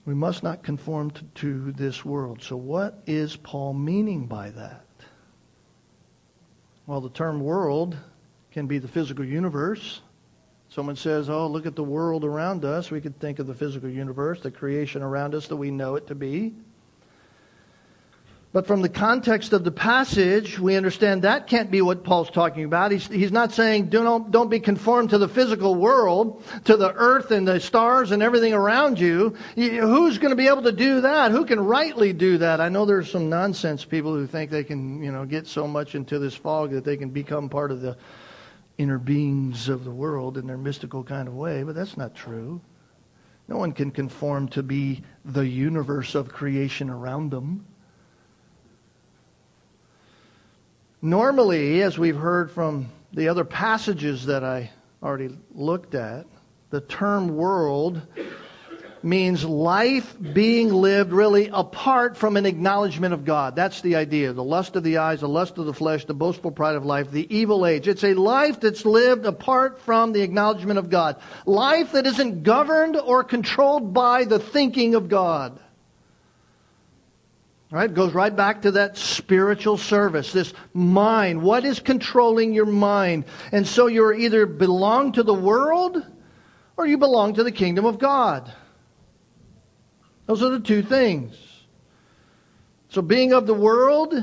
[0.05, 2.41] We must not conform to, this world.
[2.41, 4.85] So, what is Paul meaning by that?
[6.87, 7.97] Well, the term world
[8.51, 10.01] can be the physical universe.
[10.69, 12.89] Someone says, Oh, look at the world around us.
[12.89, 16.07] We could think of the physical universe, the creation around us that we know it
[16.07, 16.53] to be.
[18.51, 22.63] But from the context of the passage, we understand that can't be what Paul's talking
[22.63, 22.91] about.
[22.91, 27.29] He's, he's not saying don't, don't be conformed to the physical world, to the earth
[27.29, 29.35] and the stars and everything around you.
[29.53, 31.31] Who's going to be able to do that?
[31.31, 32.59] Who can rightly do that?
[32.59, 35.93] I know there's some nonsense people who think they can, you know, get so much
[35.93, 37.97] into this fog that they can become part of the
[38.79, 42.59] inner beings of the world in their mystical kind of way, but that's not true.
[43.47, 47.65] No one can conform to be the universe of creation around them.
[51.01, 54.71] Normally, as we've heard from the other passages that I
[55.01, 56.25] already looked at,
[56.71, 58.01] the term world
[59.01, 63.55] means life being lived really apart from an acknowledgement of God.
[63.55, 64.33] That's the idea.
[64.33, 67.09] The lust of the eyes, the lust of the flesh, the boastful pride of life,
[67.11, 67.87] the evil age.
[67.87, 71.15] It's a life that's lived apart from the acknowledgement of God.
[71.45, 75.57] Life that isn't governed or controlled by the thinking of God.
[77.71, 77.89] Right?
[77.89, 81.43] It goes right back to that spiritual service, this mind.
[81.43, 83.25] What is controlling your mind?
[83.51, 86.03] And so you are either belong to the world
[86.77, 88.51] or you belong to the kingdom of God.
[90.25, 91.35] Those are the two things.
[92.89, 94.15] So being of the world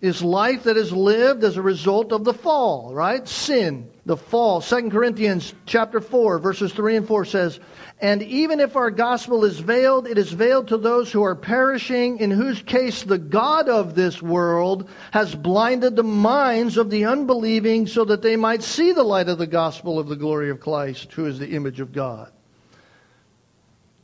[0.00, 3.26] is life that is lived as a result of the fall, right?
[3.28, 4.60] Sin, the fall.
[4.60, 7.60] 2 Corinthians chapter 4 verses 3 and 4 says,
[8.00, 12.18] and even if our gospel is veiled, it is veiled to those who are perishing,
[12.18, 17.86] in whose case the God of this world has blinded the minds of the unbelieving
[17.86, 21.12] so that they might see the light of the gospel of the glory of Christ,
[21.12, 22.32] who is the image of God.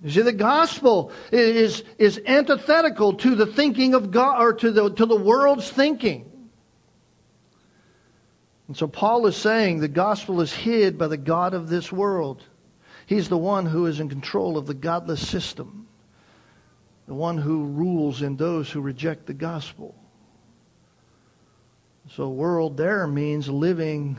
[0.02, 4.90] You see, the gospel is, is antithetical to the thinking of God, or to the,
[4.92, 6.30] to the world's thinking.
[8.68, 12.44] And so Paul is saying the gospel is hid by the God of this world.
[13.06, 15.86] He's the one who is in control of the godless system,
[17.06, 19.94] the one who rules in those who reject the gospel.
[22.10, 24.18] So, world there means living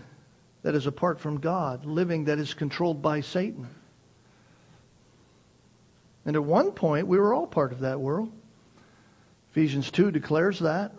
[0.63, 3.67] that is apart from God, living that is controlled by Satan.
[6.25, 8.31] And at one point, we were all part of that world.
[9.51, 10.93] Ephesians 2 declares that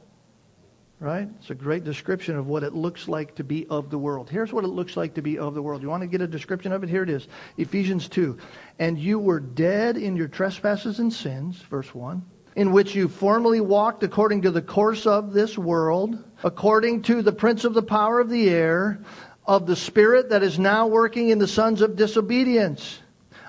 [1.00, 1.28] right?
[1.38, 4.28] It's a great description of what it looks like to be of the world.
[4.28, 5.82] Here's what it looks like to be of the world.
[5.82, 6.88] You want to get a description of it?
[6.88, 8.36] Here it is Ephesians 2.
[8.78, 12.22] And you were dead in your trespasses and sins, verse 1,
[12.56, 17.32] in which you formerly walked according to the course of this world, according to the
[17.32, 19.00] prince of the power of the air,
[19.46, 22.98] of the spirit that is now working in the sons of disobedience.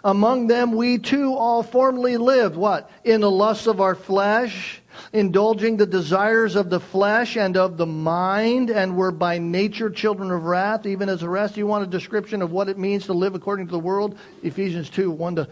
[0.03, 2.89] Among them we too all formerly lived, what?
[3.03, 4.78] In the lusts of our flesh
[5.13, 10.31] indulging the desires of the flesh and of the mind, and were by nature children
[10.31, 11.57] of wrath, even as the rest.
[11.57, 14.17] You want a description of what it means to live according to the world?
[14.43, 15.47] Ephesians 2 1 to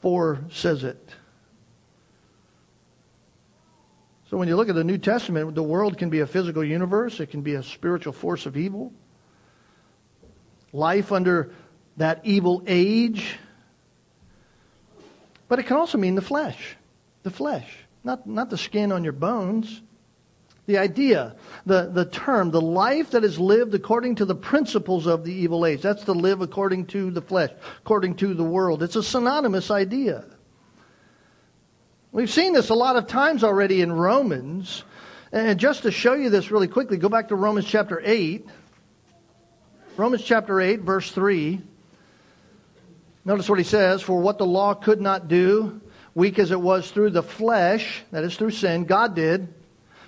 [0.00, 1.10] 4 says it.
[4.30, 7.20] So when you look at the New Testament, the world can be a physical universe,
[7.20, 8.92] it can be a spiritual force of evil.
[10.72, 11.52] Life under
[11.98, 13.38] that evil age.
[15.46, 16.76] But it can also mean the flesh.
[17.22, 19.82] The flesh not, not the skin on your bones.
[20.66, 21.36] The idea,
[21.66, 25.66] the, the term, the life that is lived according to the principles of the evil
[25.66, 25.82] age.
[25.82, 27.50] That's to live according to the flesh,
[27.80, 28.82] according to the world.
[28.82, 30.24] It's a synonymous idea.
[32.12, 34.84] We've seen this a lot of times already in Romans.
[35.32, 38.46] And just to show you this really quickly, go back to Romans chapter 8.
[39.96, 41.60] Romans chapter 8, verse 3.
[43.24, 45.80] Notice what he says For what the law could not do,
[46.14, 49.52] weak as it was through the flesh, that is through sin, God did,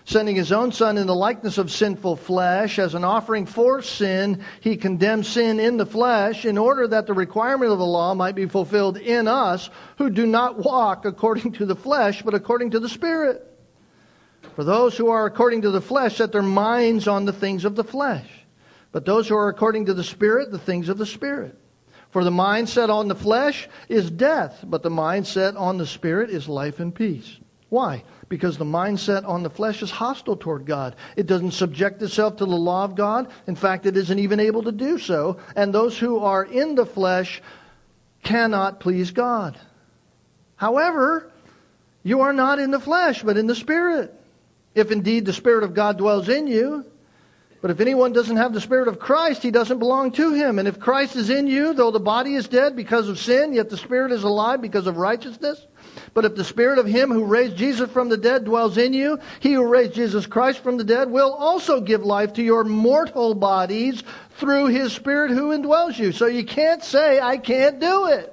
[0.05, 4.43] sending his own Son in the likeness of sinful flesh as an offering for sin,
[4.61, 8.37] he condemned sin in the flesh in order that the requirement of the law might
[8.37, 12.79] be fulfilled in us who do not walk according to the flesh, but according to
[12.79, 13.43] the Spirit.
[14.55, 17.75] For those who are according to the flesh set their minds on the things of
[17.75, 18.31] the flesh,
[18.93, 21.59] but those who are according to the Spirit, the things of the Spirit.
[22.11, 26.49] For the mindset on the flesh is death, but the mindset on the spirit is
[26.49, 27.39] life and peace.
[27.69, 28.05] Why?
[28.29, 30.97] Because the mindset on the flesh is hostile toward God.
[31.17, 33.31] It doesn't subject itself to the law of God.
[33.47, 35.39] In fact, it isn't even able to do so.
[35.57, 37.43] And those who are in the flesh
[38.23, 39.59] cannot please God.
[40.57, 41.31] However,
[42.03, 44.15] you are not in the flesh, but in the Spirit.
[44.75, 46.85] If indeed the Spirit of God dwells in you,
[47.63, 50.59] but if anyone doesn't have the Spirit of Christ, he doesn't belong to him.
[50.59, 53.71] And if Christ is in you, though the body is dead because of sin, yet
[53.71, 55.67] the Spirit is alive because of righteousness.
[56.13, 59.19] But if the Spirit of him who raised Jesus from the dead dwells in you,
[59.41, 63.35] he who raised Jesus Christ from the dead will also give life to your mortal
[63.35, 64.03] bodies
[64.33, 66.13] through his Spirit who indwells you.
[66.13, 68.33] So you can't say, I can't do it.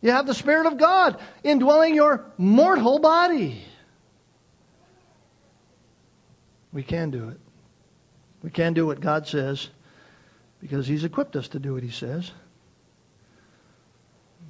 [0.00, 3.65] You have the Spirit of God indwelling your mortal body.
[6.76, 7.40] We can do it.
[8.42, 9.70] We can do what God says
[10.60, 12.32] because He's equipped us to do what He says.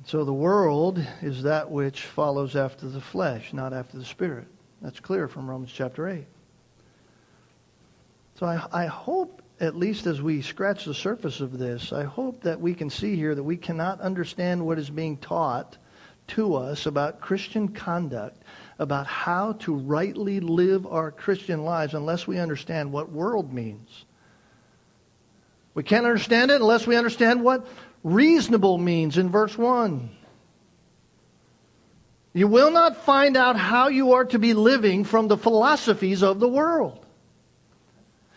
[0.07, 4.49] So the world is that which follows after the flesh, not after the spirit.
[4.83, 6.27] That's clear from Romans chapter 8.
[8.41, 12.41] So I, I hope, at least as we scratch the surface of this, I hope
[12.41, 15.79] that we can see here that we cannot understand what is being taught
[16.27, 18.43] to us about Christian conduct
[18.79, 24.05] about how to rightly live our Christian lives unless we understand what world means.
[25.75, 27.67] We can't understand it unless we understand what
[28.03, 30.11] reasonable means in verse 1.
[32.35, 36.39] You will not find out how you are to be living from the philosophies of
[36.39, 37.05] the world.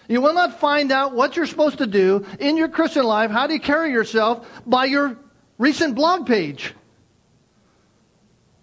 [0.08, 3.46] You will not find out what you're supposed to do in your Christian life, how
[3.46, 5.18] do you carry yourself, by your
[5.58, 6.74] recent blog page.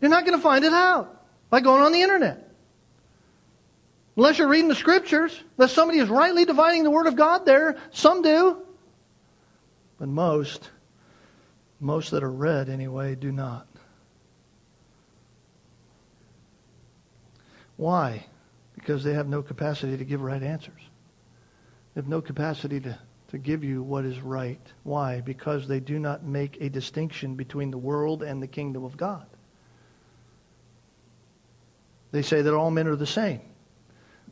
[0.00, 1.15] You're not going to find it out
[1.50, 2.50] by going on the internet.
[4.16, 7.76] Unless you're reading the scriptures, unless somebody is rightly dividing the word of God there,
[7.90, 8.62] some do.
[9.98, 10.70] But most,
[11.80, 13.66] most that are read anyway, do not.
[17.76, 18.26] Why?
[18.74, 20.80] Because they have no capacity to give right answers.
[21.94, 24.60] They have no capacity to, to give you what is right.
[24.82, 25.20] Why?
[25.20, 29.26] Because they do not make a distinction between the world and the kingdom of God.
[32.12, 33.40] They say that all men are the same,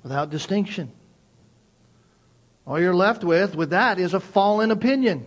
[0.03, 0.93] without distinction.
[2.67, 5.27] All you're left with, with that, is a fallen opinion.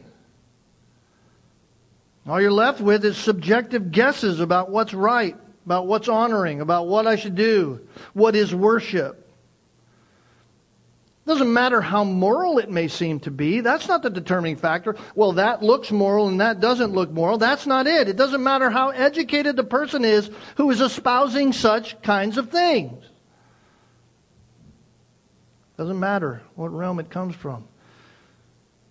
[2.27, 5.35] All you're left with is subjective guesses about what's right,
[5.65, 9.26] about what's honoring, about what I should do, what is worship.
[11.27, 13.59] Doesn't matter how moral it may seem to be.
[13.59, 14.95] That's not the determining factor.
[15.13, 17.37] Well, that looks moral and that doesn't look moral.
[17.37, 18.07] That's not it.
[18.07, 23.03] It doesn't matter how educated the person is who is espousing such kinds of things.
[25.77, 27.67] Doesn't matter what realm it comes from.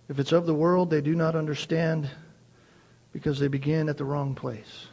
[0.07, 2.07] If it's of the world, they do not understand
[3.13, 4.86] because they begin at the wrong place.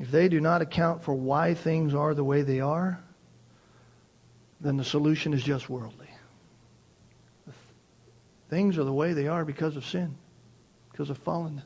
[0.00, 2.98] If they do not account for why things are the way they are,
[4.58, 6.08] then the solution is just worldly.
[8.48, 10.16] Things are the way they are because of sin,
[10.90, 11.62] because of fallenness.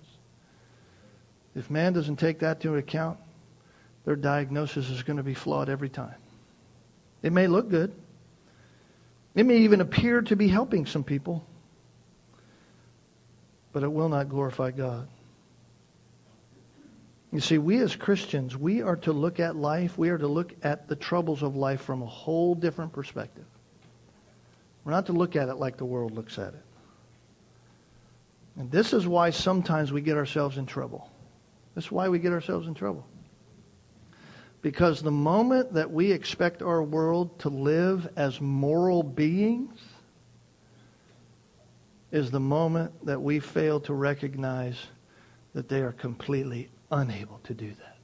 [1.54, 3.18] If man doesn't take that into account,
[4.04, 6.16] their diagnosis is going to be flawed every time.
[7.22, 7.94] It may look good.
[9.36, 11.46] It may even appear to be helping some people,
[13.72, 15.08] but it will not glorify God.
[17.34, 20.54] You see, we as Christians, we are to look at life, we are to look
[20.62, 23.44] at the troubles of life from a whole different perspective.
[24.84, 26.62] We're not to look at it like the world looks at it.
[28.56, 31.10] And this is why sometimes we get ourselves in trouble.
[31.74, 33.04] This is why we get ourselves in trouble.
[34.62, 39.80] Because the moment that we expect our world to live as moral beings
[42.12, 44.78] is the moment that we fail to recognize
[45.52, 47.96] that they are completely unable to do that.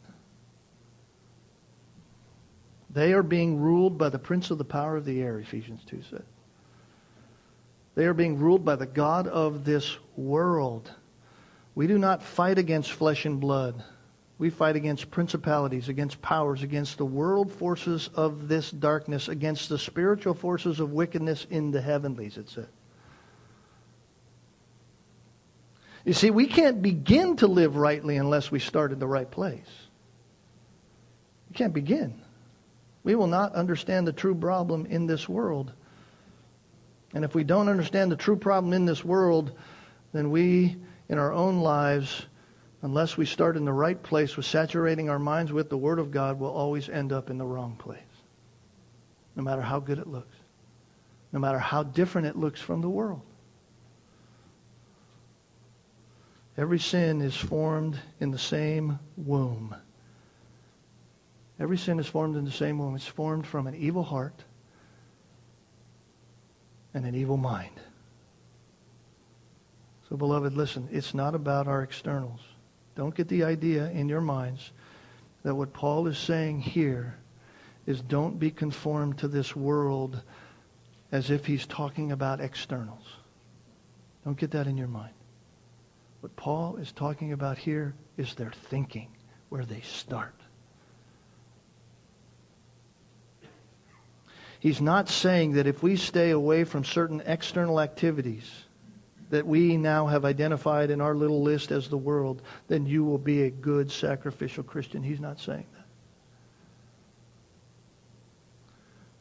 [2.93, 6.03] They are being ruled by the prince of the power of the air, Ephesians 2
[6.11, 6.25] said.
[7.95, 10.91] They are being ruled by the God of this world.
[11.75, 13.83] We do not fight against flesh and blood.
[14.39, 19.79] We fight against principalities, against powers, against the world forces of this darkness, against the
[19.79, 22.69] spiritual forces of wickedness in the heavenlies, it said.
[26.05, 29.69] You see, we can't begin to live rightly unless we start in the right place.
[31.51, 32.21] We can't begin.
[33.03, 35.73] We will not understand the true problem in this world.
[37.13, 39.53] And if we don't understand the true problem in this world,
[40.13, 40.77] then we,
[41.09, 42.27] in our own lives,
[42.83, 46.11] unless we start in the right place with saturating our minds with the Word of
[46.11, 47.99] God, will always end up in the wrong place.
[49.37, 50.37] No matter how good it looks,
[51.33, 53.23] no matter how different it looks from the world.
[56.61, 59.75] Every sin is formed in the same womb.
[61.59, 62.95] Every sin is formed in the same womb.
[62.95, 64.45] It's formed from an evil heart
[66.93, 67.81] and an evil mind.
[70.11, 72.41] So, beloved, listen, it's not about our externals.
[72.95, 74.73] Don't get the idea in your minds
[75.45, 77.17] that what Paul is saying here
[77.87, 80.21] is don't be conformed to this world
[81.11, 83.07] as if he's talking about externals.
[84.27, 85.15] Don't get that in your mind.
[86.21, 89.09] What Paul is talking about here is their thinking,
[89.49, 90.35] where they start.
[94.61, 98.65] He's not saying that if we stay away from certain external activities
[99.31, 103.19] that we now have identified in our little list as the world, then you will
[103.19, 105.03] be a good sacrificial Christian.
[105.03, 105.87] He's not saying that.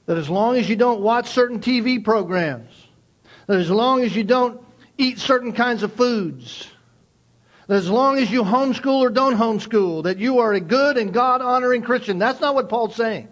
[0.07, 2.71] That as long as you don't watch certain TV programs,
[3.47, 4.59] that as long as you don't
[4.97, 6.67] eat certain kinds of foods,
[7.69, 11.41] as long as you homeschool or don't homeschool, that you are a good and God
[11.41, 12.17] honoring Christian.
[12.17, 13.27] That's not what Paul's saying.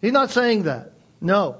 [0.00, 0.92] He's not saying that.
[1.20, 1.56] No.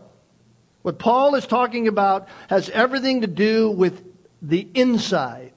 [0.82, 4.04] What Paul is talking about has everything to do with
[4.40, 5.52] the inside,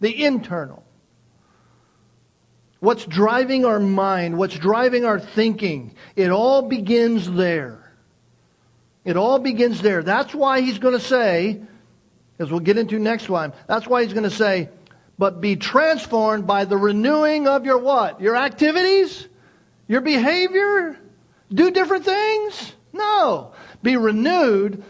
[0.00, 0.82] the internal.
[2.80, 7.92] What's driving our mind, what's driving our thinking, it all begins there.
[9.04, 10.02] It all begins there.
[10.02, 11.62] That's why he's going to say,
[12.40, 14.68] as we'll get into next time, that's why he's going to say,
[15.20, 18.22] but be transformed by the renewing of your what?
[18.22, 19.28] Your activities?
[19.86, 20.98] Your behavior?
[21.52, 22.72] Do different things?
[22.94, 23.52] No.
[23.82, 24.82] Be renewed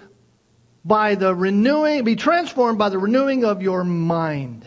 [0.84, 4.64] by the renewing, be transformed by the renewing of your mind.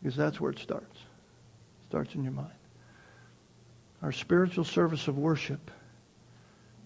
[0.00, 0.94] Because that's where it starts.
[0.94, 2.52] It starts in your mind.
[4.02, 5.68] Our spiritual service of worship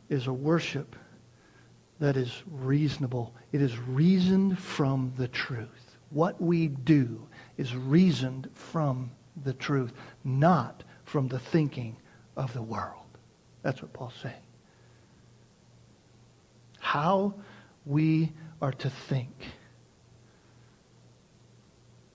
[0.09, 0.97] is a worship
[1.99, 3.35] that is reasonable.
[3.53, 5.80] It is reasoned from the truth.
[6.11, 9.13] What we do is reasoned from
[9.45, 9.93] the truth,
[10.25, 11.97] not from the thinking
[12.37, 12.97] of the world.
[13.63, 14.35] That's what Paul's saying.
[16.79, 17.35] How
[17.87, 19.33] we are to think.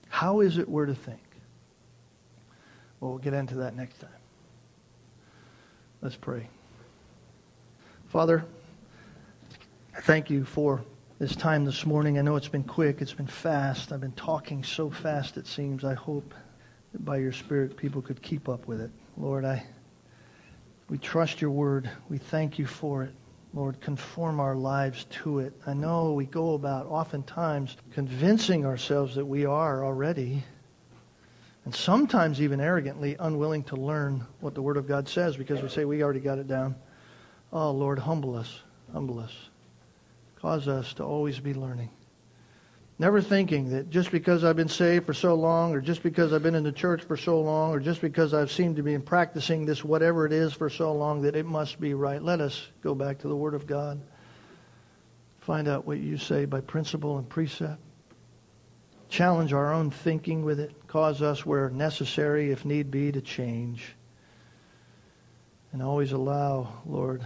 [0.10, 1.20] How is it we're to think?
[3.00, 4.10] Well, we'll get into that next time.
[6.02, 6.50] Let's pray.
[8.08, 8.46] Father,
[10.02, 10.84] thank you for
[11.18, 12.18] this time this morning.
[12.20, 13.92] I know it's been quick, it's been fast.
[13.94, 15.86] I've been talking so fast, it seems.
[15.86, 16.34] I hope
[16.92, 18.92] that by your Spirit people could keep up with it.
[19.18, 19.64] Lord, I,
[20.90, 21.90] We trust your word.
[22.10, 23.14] We thank you for it.
[23.54, 25.54] Lord, conform our lives to it.
[25.66, 30.44] I know we go about oftentimes convincing ourselves that we are already,
[31.64, 35.70] and sometimes even arrogantly unwilling to learn what the Word of God says because we
[35.70, 36.76] say we already got it down.
[37.54, 38.60] Oh, Lord, humble us.
[38.92, 39.50] Humble us.
[40.46, 41.90] Cause us to always be learning.
[43.00, 46.44] Never thinking that just because I've been saved for so long, or just because I've
[46.44, 49.66] been in the church for so long, or just because I've seemed to be practicing
[49.66, 52.22] this whatever it is for so long, that it must be right.
[52.22, 54.00] Let us go back to the Word of God.
[55.40, 57.82] Find out what you say by principle and precept.
[59.10, 60.76] Challenge our own thinking with it.
[60.86, 63.96] Cause us, where necessary, if need be, to change.
[65.72, 67.26] And always allow, Lord,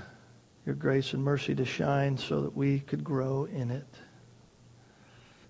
[0.65, 3.87] your grace and mercy to shine so that we could grow in it.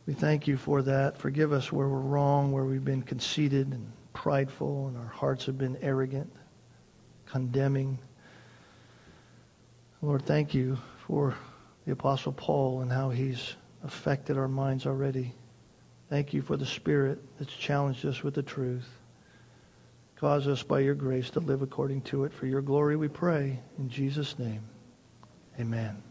[0.05, 1.17] We thank you for that.
[1.17, 5.57] Forgive us where we're wrong, where we've been conceited and prideful, and our hearts have
[5.57, 6.31] been arrogant,
[7.25, 7.99] condemning.
[10.01, 11.35] Lord, thank you for
[11.85, 15.33] the Apostle Paul and how he's affected our minds already.
[16.09, 18.89] Thank you for the Spirit that's challenged us with the truth.
[20.15, 22.33] Cause us by your grace to live according to it.
[22.33, 23.59] For your glory we pray.
[23.77, 24.68] In Jesus' name,
[25.59, 26.03] amen.